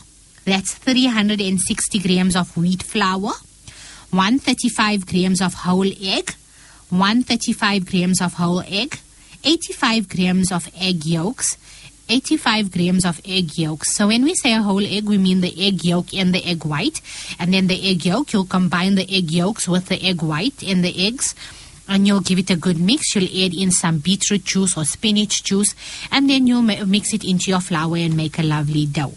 That's 0.45 0.76
360 0.76 2.00
grams 2.00 2.36
of 2.36 2.56
wheat 2.56 2.84
flour. 2.84 3.32
135 4.12 5.08
grams 5.08 5.41
of 5.41 5.56
whole 5.56 5.91
egg. 6.00 6.36
135 6.89 7.86
grams 7.89 8.21
of 8.21 8.34
whole 8.34 8.62
egg. 8.62 9.00
85 9.43 10.08
grams 10.08 10.52
of 10.52 10.69
egg 10.80 11.06
yolks. 11.06 11.58
85 12.08 12.71
grams 12.71 13.04
of 13.04 13.19
egg 13.26 13.58
yolks. 13.58 13.95
So 13.95 14.06
when 14.10 14.24
we 14.24 14.36
say 14.36 14.54
a 14.54 14.62
whole 14.62 14.86
egg, 14.86 15.06
we 15.06 15.17
mean 15.17 15.41
the 15.41 15.67
egg 15.67 15.84
yolk 15.84 16.13
and 16.13 16.36
the 16.36 16.45
egg 16.45 16.65
white. 16.65 17.02
And 17.39 17.52
then 17.52 17.65
the 17.65 17.89
egg 17.89 18.06
yolk, 18.06 18.32
you'll 18.32 18.45
combine 18.45 18.93
the 18.93 19.12
egg 19.12 19.32
yolks 19.32 19.67
with 19.67 19.88
the 19.88 20.00
egg 20.06 20.21
white 20.21 20.62
and 20.62 20.86
the 20.86 21.08
eggs 21.08 21.34
and 21.88 22.08
you'll 22.08 22.21
give 22.21 22.39
it 22.39 22.50
a 22.50 22.56
good 22.56 22.80
mix. 22.80 23.15
You'll 23.15 23.45
add 23.45 23.54
in 23.54 23.71
some 23.71 24.00
beetroot 24.00 24.43
juice 24.43 24.78
or 24.78 24.86
spinach 24.86 25.43
juice, 25.43 25.76
and 26.12 26.30
then 26.30 26.48
you'll 26.48 26.62
mix 26.62 27.13
it 27.13 27.24
into 27.24 27.52
your 27.52 27.62
flour 27.62 27.98
and 27.98 28.15
make 28.15 28.39
a 28.39 28.43
lovely 28.43 28.86
dough. 28.86 29.13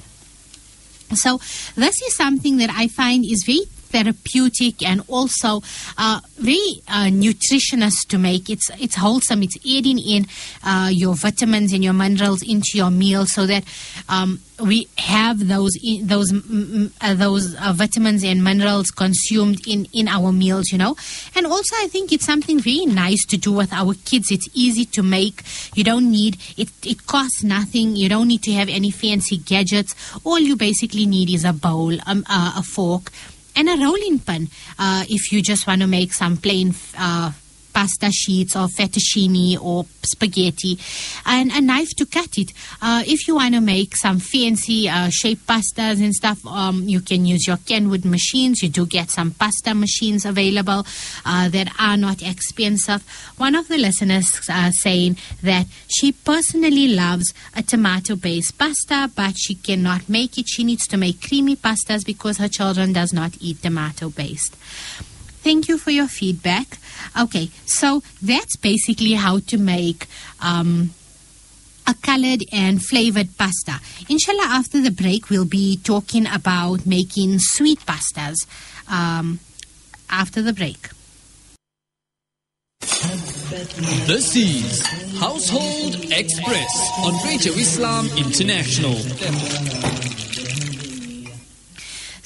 So, 1.15 1.39
this 1.75 2.03
is 2.03 2.17
something 2.17 2.59
that 2.59 2.71
I 2.71 2.89
find 2.89 3.25
is 3.25 3.45
very 3.47 3.63
therapeutic 3.89 4.83
and 4.87 5.03
also 5.09 5.63
uh, 5.97 6.21
very 6.39 6.83
uh, 6.89 7.11
nutritious 7.11 8.05
to 8.07 8.19
make. 8.19 8.49
It's 8.51 8.71
it's 8.81 8.97
wholesome. 8.97 9.43
It's 9.43 9.57
adding 9.67 9.99
in 9.99 10.27
uh, 10.65 10.91
your 10.93 11.15
vitamins 11.15 11.73
and 11.73 11.83
your 11.83 11.93
minerals 11.93 12.43
into 12.43 12.73
your 12.75 12.91
meal 12.91 13.27
so 13.27 13.47
that 13.47 13.65
um, 14.09 14.41
we 14.61 14.89
have 14.99 15.47
those 15.49 15.73
those 16.03 16.33
uh, 16.33 17.15
those 17.15 17.55
uh, 17.57 17.73
vitamins 17.73 18.25
and 18.25 18.43
minerals 18.43 18.91
consumed 18.91 19.61
in 19.67 19.87
in 19.93 20.09
our 20.09 20.33
meals. 20.33 20.71
You 20.71 20.79
know, 20.79 20.97
and 21.35 21.47
also 21.47 21.77
I 21.79 21.89
think 21.89 22.13
it's 22.13 22.27
something 22.27 22.61
very 22.61 22.87
nice 22.87 23.25
to 23.27 23.37
do 23.37 23.53
with 23.53 23.73
our 23.73 23.95
kids. 24.05 24.31
It's 24.31 24.49
easy 24.55 24.85
to 24.87 25.03
make. 25.03 25.43
You 25.75 25.85
don't 25.85 26.11
need 26.11 26.39
it. 26.57 26.69
It 26.85 27.07
costs 27.07 27.43
nothing. 27.43 27.97
You 27.97 28.09
don't 28.09 28.29
need 28.29 28.43
to 28.45 28.53
have 28.53 28.69
any 28.69 28.91
fancy 28.91 29.39
gadgets. 29.39 29.95
All 30.25 30.39
you 30.39 30.57
basically 30.57 31.07
need 31.07 31.31
is 31.31 31.45
a 31.45 31.53
bowl, 31.53 31.95
um, 32.07 32.25
uh, 32.29 32.55
a 32.57 32.63
fork 32.63 33.11
and 33.59 33.69
a 33.69 33.85
rolling 33.85 34.19
pin 34.21 34.49
uh, 34.79 35.05
if 35.09 35.33
you 35.33 35.43
just 35.43 35.67
want 35.67 35.81
to 35.81 35.89
make 35.89 36.13
some 36.13 36.37
plain 36.37 36.73
uh, 36.97 37.33
pasta 37.79 38.11
sheets 38.11 38.57
or 38.57 38.67
fettuccine 38.67 39.57
or 39.63 39.87
spaghetti, 40.03 40.77
and 41.25 41.53
a 41.53 41.61
knife 41.61 41.91
to 41.97 42.05
cut 42.05 42.37
it. 42.37 42.53
Uh, 42.83 43.05
if 43.07 43.29
you 43.29 43.37
want 43.37 43.55
to 43.55 43.61
make 43.61 43.95
some 43.95 44.19
fancy 44.19 44.89
uh, 44.89 45.09
shaped 45.11 45.47
pastas 45.47 46.03
and 46.03 46.13
stuff, 46.13 46.45
um, 46.45 46.83
you 46.89 47.01
can 47.01 47.25
use 47.25 47.47
your 47.47 47.59
Kenwood 47.59 48.05
machines. 48.05 48.63
You 48.63 48.69
do 48.69 48.85
get 48.85 49.11
some 49.11 49.31
pasta 49.31 49.77
machines 49.77 50.27
available 50.27 50.85
uh, 51.25 51.49
that 51.51 51.69
are 51.79 51.97
not 51.97 52.21
expensive. 52.21 53.05
One 53.37 53.55
of 53.55 53.69
the 53.69 53.79
listeners 53.79 54.27
uh, 54.51 54.73
saying 54.73 55.17
that 55.45 55.67
she 55.87 56.11
personally 56.11 56.89
loves 56.89 57.33
a 57.55 57.63
tomato 57.63 58.17
based 58.17 58.59
pasta, 58.59 59.09
but 59.15 59.39
she 59.39 59.55
cannot 59.55 60.09
make 60.09 60.37
it. 60.37 60.49
She 60.49 60.65
needs 60.65 60.89
to 60.89 60.97
make 60.97 61.23
creamy 61.23 61.55
pastas 61.55 62.05
because 62.05 62.39
her 62.39 62.49
children 62.49 62.93
does 62.93 63.13
not 63.13 63.37
eat 63.41 63.63
tomato 63.63 64.11
based. 64.11 64.57
Thank 65.43 65.69
you 65.69 65.79
for 65.79 65.91
your 65.91 66.09
feedback. 66.09 66.79
Okay, 67.19 67.51
so 67.67 68.03
that's 68.21 68.57
basically 68.57 69.15
how 69.15 69.39
to 69.41 69.57
make 69.57 70.07
um, 70.41 70.91
a 71.87 71.95
colored 71.95 72.45
and 72.53 72.85
flavored 72.85 73.37
pasta. 73.39 73.81
Inshallah, 74.09 74.49
after 74.49 74.81
the 74.81 74.91
break, 74.91 75.31
we'll 75.31 75.45
be 75.47 75.79
talking 75.79 76.27
about 76.27 76.87
making 76.87 77.39
sweet 77.39 77.81
pastas 77.81 78.37
um, 78.91 79.41
after 80.11 80.43
the 80.43 80.53
break. 80.53 80.91
This 84.07 84.37
is 84.37 84.87
Household 85.19 85.95
Express 86.13 86.91
on 87.05 87.15
Radio 87.27 87.53
Islam 87.55 88.07
International. 88.17 88.95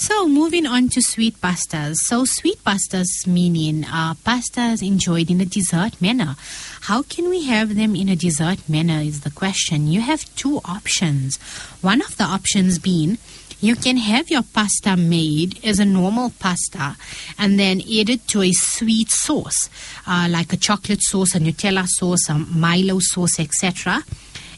So 0.02 0.26
moving 0.26 0.66
on 0.66 0.88
to 0.88 1.00
sweet 1.00 1.40
pastas. 1.40 1.94
So 2.08 2.24
sweet 2.24 2.58
pastas 2.64 3.24
meaning 3.24 3.84
uh, 3.84 4.14
pastas 4.14 4.82
enjoyed 4.84 5.30
in 5.30 5.40
a 5.40 5.44
dessert 5.44 6.02
manner. 6.02 6.34
How 6.80 7.02
can 7.02 7.30
we 7.30 7.44
have 7.44 7.76
them 7.76 7.94
in 7.94 8.08
a 8.08 8.16
dessert 8.16 8.68
manner 8.68 8.98
is 9.00 9.20
the 9.20 9.30
question. 9.30 9.86
You 9.86 10.00
have 10.00 10.24
two 10.34 10.60
options. 10.64 11.36
One 11.82 12.00
of 12.02 12.16
the 12.16 12.24
options 12.24 12.80
being 12.80 13.18
you 13.60 13.76
can 13.76 13.96
have 13.96 14.28
your 14.28 14.42
pasta 14.42 14.96
made 14.96 15.64
as 15.64 15.78
a 15.78 15.84
normal 15.84 16.30
pasta 16.30 16.96
and 17.38 17.60
then 17.60 17.80
add 17.80 18.10
it 18.10 18.26
to 18.26 18.42
a 18.42 18.50
sweet 18.52 19.08
sauce, 19.08 19.70
uh, 20.04 20.26
like 20.28 20.52
a 20.52 20.56
chocolate 20.56 21.00
sauce, 21.00 21.36
a 21.36 21.38
Nutella 21.38 21.86
sauce, 21.86 22.28
a 22.28 22.34
Milo 22.34 22.98
sauce, 22.98 23.38
etc. 23.38 24.02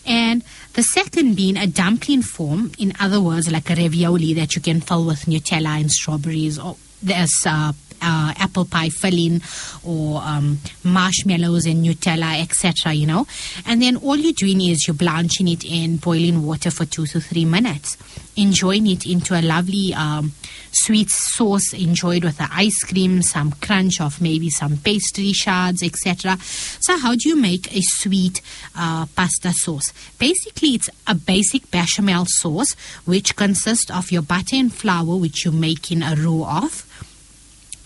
And 0.07 0.43
the 0.75 0.83
second 0.83 1.37
being 1.37 1.57
a 1.57 1.67
dumpling 1.67 2.23
form, 2.23 2.73
in 2.79 2.93
other 3.01 3.21
words, 3.21 3.51
like 3.51 3.71
a 3.71 3.75
ravioli 3.77 4.35
that 4.35 4.55
you 4.57 4.61
can 4.61 4.81
fill 4.81 5.07
with 5.07 5.27
Nutella 5.27 5.81
and 5.81 5.91
strawberries, 5.91 6.59
or 6.59 6.77
there's 7.03 7.33
uh, 7.47 7.73
uh, 8.03 8.35
apple 8.37 8.65
pie 8.65 8.89
filling 8.89 9.43
or 9.85 10.21
um, 10.23 10.59
marshmallows 10.83 11.67
and 11.67 11.85
Nutella, 11.85 12.41
etc. 12.41 12.93
You 12.93 13.07
know, 13.07 13.27
and 13.67 13.83
then 13.83 13.97
all 13.97 14.17
you're 14.17 14.33
doing 14.33 14.61
is 14.61 14.87
you're 14.87 14.95
blanching 14.95 15.49
it 15.49 15.65
in 15.65 15.97
boiling 15.97 16.45
water 16.45 16.71
for 16.71 16.85
two 16.85 17.07
to 17.07 17.21
three 17.21 17.45
minutes, 17.45 17.97
enjoying 18.37 18.87
it 18.87 19.07
into 19.07 19.39
a 19.39 19.43
lovely 19.43 19.95
um, 19.95 20.33
sweet 20.73 21.09
sauce, 21.11 21.73
enjoyed 21.73 22.25
with 22.25 22.39
the 22.39 22.49
ice 22.51 22.83
cream, 22.85 23.23
some 23.23 23.53
crunch 23.53 24.01
of 24.01 24.21
maybe 24.21 24.51
some 24.51 24.77
pastry 24.77 25.33
shards, 25.33 25.83
etc. 25.83 26.37
So, 26.41 26.99
how 26.99 27.15
do 27.15 27.29
you 27.29 27.37
make 27.37 27.75
a 27.75 27.81
sweet 27.81 28.41
uh, 28.77 29.07
pasta 29.15 29.53
sauce? 29.53 29.93
Basically, 30.19 30.71
it's 30.71 30.91
a 31.07 31.15
basic 31.15 31.71
bechamel 31.71 32.27
sauce 32.27 32.75
which 33.05 33.37
consists 33.37 33.91
of 33.91 34.11
your 34.11 34.23
butter 34.23 34.57
and 34.57 34.73
flour, 34.73 35.17
which 35.17 35.45
you 35.45 35.53
make 35.53 35.91
in 35.91 36.03
a 36.03 36.15
roux 36.17 36.45
of 36.45 36.87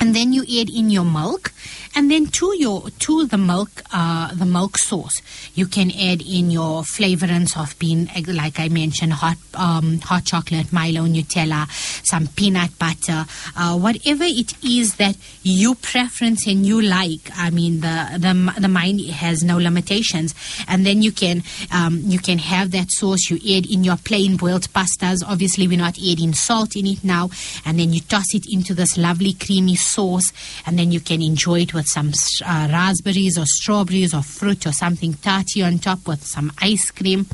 and 0.01 0.15
then 0.15 0.33
you 0.33 0.43
add 0.43 0.71
in 0.71 0.91
your 0.91 1.05
milk 1.05 1.53
and 1.95 2.11
then 2.11 2.27
to 2.27 2.55
your 2.57 2.91
to 2.99 3.27
the 3.27 3.39
milk 3.39 3.83
uh, 3.93 4.33
the 4.35 4.47
milk 4.47 4.79
sauce 4.79 5.21
you 5.55 5.67
can 5.67 5.91
add 5.91 6.23
in 6.23 6.51
your 6.51 6.83
flavorants 6.83 7.59
of 7.61 7.79
being 7.79 8.09
like 8.27 8.61
I 8.61 8.69
mentioned 8.69 9.15
hot 9.15 9.37
um, 9.55 9.99
hot 10.01 10.25
chocolate 10.25 10.73
Milo 10.73 11.03
Nutella 11.03 11.67
some 12.07 12.27
peanut 12.29 12.79
butter 12.79 13.25
uh, 13.57 13.77
whatever 13.77 14.25
it 14.25 14.53
is 14.65 14.97
that 14.97 15.17
you 15.43 15.75
preference 15.75 16.47
and 16.47 16.67
you 16.67 16.81
like. 16.83 17.31
I 17.37 17.51
mean 17.51 17.81
the 17.81 18.19
the, 18.19 18.61
the 18.61 18.69
mind 18.69 19.01
has 19.11 19.43
no 19.43 19.57
limitations. 19.57 20.35
And 20.67 20.85
then 20.85 21.03
you 21.03 21.13
can 21.13 21.43
um, 21.73 22.01
you 22.05 22.19
can 22.19 22.39
have 22.39 22.71
that 22.73 22.91
sauce. 22.91 23.31
You 23.31 23.37
add 23.57 23.67
in 23.67 23.85
your 23.85 23.97
plain 23.97 24.37
boiled 24.37 24.69
pastas. 24.73 25.19
Obviously 25.27 25.67
we're 25.67 25.79
not 25.79 25.99
adding 25.99 26.35
salt 26.35 26.77
in 26.77 26.87
it 26.87 27.03
now. 27.03 27.31
And 27.65 27.79
then 27.79 27.93
you 27.93 28.01
toss 28.01 28.35
it 28.35 28.45
into 28.51 28.75
this 28.75 28.97
lovely 28.99 29.33
creamy 29.33 29.77
sauce 29.77 29.88
and 29.97 30.79
then 30.79 30.93
you 30.93 31.01
can 31.01 31.23
enjoy 31.23 31.61
it 31.61 31.75
with 31.75 31.87
some 31.87 32.13
uh, 32.45 32.69
raspberries 32.71 33.39
or 33.39 33.45
strawberries 33.47 34.15
or 34.15 34.23
fruit 34.23 34.67
or 34.67 34.73
something 34.73 35.15
tarty 35.15 35.63
on 35.63 35.79
top 35.79 36.07
with 36.07 36.25
some 36.25 36.53
ice 36.61 36.91
cream. 36.91 37.27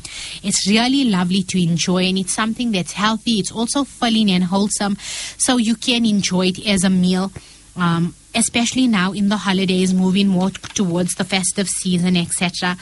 It's 0.43 0.67
really 0.69 1.05
lovely 1.05 1.43
to 1.43 1.61
enjoy 1.61 2.03
and 2.05 2.17
it's 2.17 2.33
something 2.33 2.71
that's 2.71 2.93
healthy. 2.93 3.39
It's 3.39 3.51
also 3.51 3.83
filling 3.83 4.31
and 4.31 4.43
wholesome 4.43 4.97
so 5.37 5.57
you 5.57 5.75
can 5.75 6.05
enjoy 6.05 6.47
it 6.47 6.67
as 6.67 6.83
a 6.83 6.89
meal. 6.89 7.31
Um, 7.77 8.15
especially 8.33 8.87
now 8.87 9.11
in 9.11 9.27
the 9.29 9.37
holidays, 9.37 9.93
moving 9.93 10.27
more 10.27 10.49
towards 10.49 11.15
the 11.15 11.25
festive 11.25 11.67
season, 11.67 12.15
etc. 12.15 12.77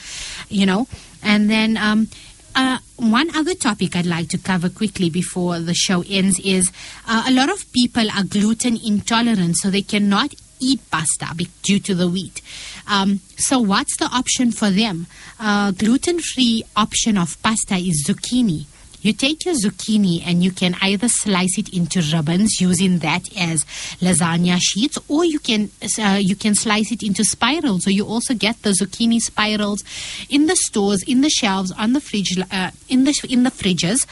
You 0.50 0.68
know, 0.68 0.88
and 1.24 1.50
then 1.50 1.78
um, 1.78 2.10
uh, 2.56 2.78
one 2.98 3.36
other 3.36 3.56
topic 3.56 3.96
I'd 3.96 4.06
like 4.06 4.30
to 4.30 4.38
cover 4.38 4.70
quickly 4.70 5.10
before 5.10 5.60
the 5.60 5.74
show 5.74 6.04
ends 6.10 6.40
is 6.40 6.72
uh, 7.08 7.24
a 7.28 7.32
lot 7.32 7.50
of 7.50 7.72
people 7.72 8.10
are 8.12 8.24
gluten 8.24 8.78
intolerant, 8.84 9.58
so 9.58 9.70
they 9.70 9.82
cannot 9.82 10.34
eat 10.60 10.80
pasta 10.90 11.28
due 11.62 11.80
to 11.80 11.94
the 11.96 12.08
wheat. 12.08 12.42
Um, 12.88 13.20
so, 13.38 13.60
what's 13.60 13.98
the 13.98 14.06
option 14.06 14.52
for 14.52 14.70
them? 14.70 15.08
Uh, 15.40 15.72
gluten 15.72 16.20
free 16.20 16.64
option 16.76 17.18
of 17.18 17.42
pasta 17.44 17.76
is 17.76 18.06
zucchini. 18.08 18.66
You 19.04 19.14
take 19.14 19.46
your 19.46 19.54
zucchini 19.56 20.24
and 20.26 20.44
you 20.44 20.52
can 20.52 20.76
either 20.82 21.10
slice 21.10 21.58
it 21.58 21.70
into 21.70 22.02
ribbons 22.14 22.60
using 22.60 23.00
that 23.00 23.30
as 23.38 23.66
lasagna 24.02 24.60
sheets, 24.62 24.98
or 25.08 25.26
you 25.26 25.40
can 25.40 25.70
uh, 26.00 26.20
you 26.20 26.36
can 26.36 26.56
slice 26.56 26.92
it 26.92 27.04
into 27.04 27.24
spirals. 27.24 27.84
So 27.84 27.90
you 27.90 28.06
also 28.06 28.34
get 28.34 28.62
the 28.64 28.72
zucchini 28.72 29.20
spirals 29.20 29.84
in 30.30 30.48
the 30.48 30.56
stores, 30.56 31.04
in 31.04 31.22
the 31.22 31.30
shelves, 31.30 31.72
on 31.74 31.94
the 31.94 32.02
fridge, 32.02 32.38
uh, 32.50 32.72
in 32.90 33.04
the 33.04 33.14
in 33.30 33.44
the 33.44 33.52
fridges 33.52 34.08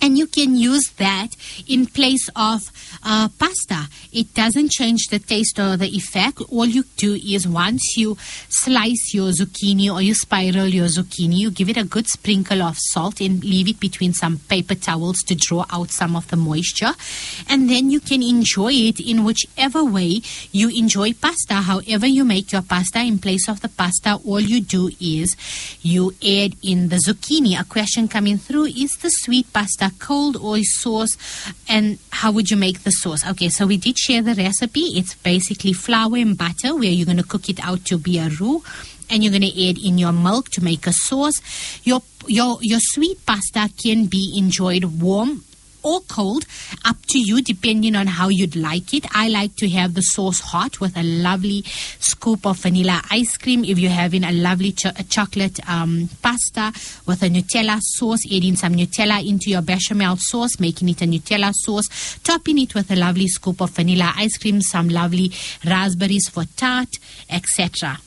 and 0.00 0.18
you 0.18 0.26
can 0.26 0.56
use 0.56 0.90
that 0.98 1.28
in 1.68 1.86
place 1.86 2.28
of 2.36 2.60
uh, 3.04 3.28
pasta. 3.38 3.88
It 4.12 4.34
doesn't 4.34 4.70
change 4.70 5.08
the 5.10 5.18
taste 5.18 5.58
or 5.58 5.76
the 5.76 5.88
effect. 5.88 6.42
All 6.50 6.66
you 6.66 6.84
do 6.96 7.14
is 7.14 7.46
once 7.46 7.96
you 7.96 8.16
slice 8.48 9.14
your 9.14 9.30
zucchini 9.30 9.92
or 9.92 10.02
you 10.02 10.14
spiral 10.14 10.66
your 10.66 10.86
zucchini, 10.86 11.36
you 11.36 11.50
give 11.50 11.68
it 11.68 11.76
a 11.76 11.84
good 11.84 12.06
sprinkle 12.06 12.62
of 12.62 12.76
salt 12.78 13.20
and 13.20 13.42
leave 13.44 13.68
it 13.68 13.80
between 13.80 14.12
some 14.12 14.38
paper 14.48 14.74
towels 14.74 15.18
to 15.26 15.34
draw 15.34 15.64
out 15.70 15.90
some 15.90 16.16
of 16.16 16.28
the 16.28 16.36
moisture. 16.36 16.92
And 17.48 17.68
then 17.70 17.90
you 17.90 18.00
can 18.00 18.22
enjoy 18.22 18.72
it 18.72 19.00
in 19.00 19.24
whichever 19.24 19.84
way 19.84 20.20
you 20.52 20.68
enjoy 20.68 21.12
pasta. 21.12 21.54
However, 21.54 22.06
you 22.06 22.24
make 22.24 22.52
your 22.52 22.62
pasta 22.62 23.00
in 23.00 23.18
place 23.18 23.48
of 23.48 23.60
the 23.60 23.68
pasta, 23.68 24.18
all 24.24 24.40
you 24.40 24.60
do 24.60 24.90
is 25.00 25.36
you 25.82 26.10
add 26.22 26.56
in 26.62 26.88
the 26.88 26.96
zucchini. 26.96 27.58
A 27.60 27.64
question 27.64 28.08
coming 28.08 28.38
through 28.38 28.66
is 28.66 28.96
the 28.96 29.10
sweet 29.10 29.52
pasta 29.52 29.85
cold 29.98 30.36
or 30.36 30.58
sauce 30.62 31.16
and 31.68 31.98
how 32.10 32.32
would 32.32 32.50
you 32.50 32.56
make 32.56 32.82
the 32.82 32.90
sauce? 32.90 33.26
Okay 33.26 33.48
so 33.48 33.66
we 33.66 33.76
did 33.76 33.98
share 33.98 34.22
the 34.22 34.34
recipe. 34.34 34.98
It's 34.98 35.14
basically 35.14 35.72
flour 35.72 36.16
and 36.16 36.36
butter 36.36 36.74
where 36.74 36.90
you're 36.90 37.06
going 37.06 37.18
to 37.18 37.24
cook 37.24 37.48
it 37.48 37.60
out 37.64 37.84
to 37.86 37.98
be 37.98 38.18
a 38.18 38.28
roux 38.28 38.62
and 39.08 39.22
you're 39.22 39.30
going 39.32 39.42
to 39.42 39.68
add 39.68 39.78
in 39.78 39.98
your 39.98 40.12
milk 40.12 40.50
to 40.50 40.64
make 40.64 40.86
a 40.86 40.92
sauce. 40.92 41.40
Your 41.84 42.02
your 42.26 42.58
your 42.62 42.80
sweet 42.80 43.24
pasta 43.24 43.70
can 43.82 44.06
be 44.06 44.34
enjoyed 44.36 44.84
warm 44.84 45.44
or 45.86 46.00
cold, 46.00 46.44
up 46.84 46.96
to 47.10 47.18
you, 47.18 47.40
depending 47.40 47.94
on 47.94 48.08
how 48.08 48.28
you'd 48.28 48.56
like 48.56 48.92
it. 48.92 49.06
I 49.14 49.28
like 49.28 49.54
to 49.56 49.68
have 49.68 49.94
the 49.94 50.02
sauce 50.02 50.40
hot 50.40 50.80
with 50.80 50.96
a 50.96 51.02
lovely 51.02 51.62
scoop 52.00 52.44
of 52.44 52.58
vanilla 52.58 53.00
ice 53.10 53.36
cream. 53.36 53.64
If 53.64 53.78
you're 53.78 53.92
having 53.92 54.24
a 54.24 54.32
lovely 54.32 54.72
chocolate 54.72 55.60
um, 55.68 56.08
pasta 56.22 56.72
with 57.06 57.22
a 57.22 57.28
Nutella 57.28 57.78
sauce, 57.80 58.26
adding 58.26 58.56
some 58.56 58.74
Nutella 58.74 59.24
into 59.26 59.50
your 59.50 59.62
bechamel 59.62 60.16
sauce, 60.18 60.58
making 60.58 60.88
it 60.88 61.02
a 61.02 61.04
Nutella 61.04 61.52
sauce, 61.54 62.18
topping 62.24 62.58
it 62.58 62.74
with 62.74 62.90
a 62.90 62.96
lovely 62.96 63.28
scoop 63.28 63.60
of 63.60 63.70
vanilla 63.70 64.12
ice 64.16 64.36
cream, 64.38 64.60
some 64.60 64.88
lovely 64.88 65.30
raspberries 65.64 66.28
for 66.28 66.44
tart, 66.56 66.88
etc. 67.30 67.98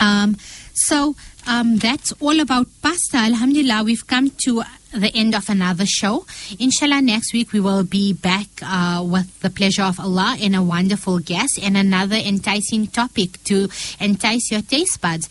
Um, 0.00 0.38
so 0.72 1.14
um, 1.46 1.76
that's 1.76 2.12
all 2.20 2.40
about 2.40 2.68
pasta. 2.80 3.18
Alhamdulillah, 3.18 3.84
we've 3.84 4.06
come 4.06 4.30
to 4.44 4.62
the 4.92 5.10
end 5.14 5.34
of 5.34 5.48
another 5.48 5.86
show. 5.86 6.26
Inshallah, 6.58 7.02
next 7.02 7.32
week 7.32 7.52
we 7.52 7.60
will 7.60 7.84
be 7.84 8.12
back 8.12 8.48
uh, 8.62 9.02
with 9.06 9.40
the 9.40 9.50
pleasure 9.50 9.82
of 9.82 10.00
Allah 10.00 10.36
and 10.40 10.56
a 10.56 10.62
wonderful 10.62 11.18
guest 11.20 11.58
and 11.62 11.76
another 11.76 12.16
enticing 12.16 12.86
topic 12.86 13.42
to 13.44 13.68
entice 14.00 14.50
your 14.50 14.62
taste 14.62 15.00
buds. 15.00 15.28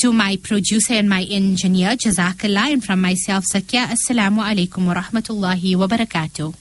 To 0.00 0.12
my 0.12 0.36
producer 0.42 0.92
and 0.92 1.08
my 1.08 1.22
engineer, 1.22 1.96
Jazakallah, 1.96 2.72
and 2.72 2.84
from 2.84 3.00
myself, 3.00 3.44
Zakia, 3.50 3.86
Assalamu 3.86 4.44
alaikum 4.44 4.86
wa 4.86 4.92
rahmatullahi 4.92 5.74
wa 5.74 5.86
barakatuh. 5.86 6.54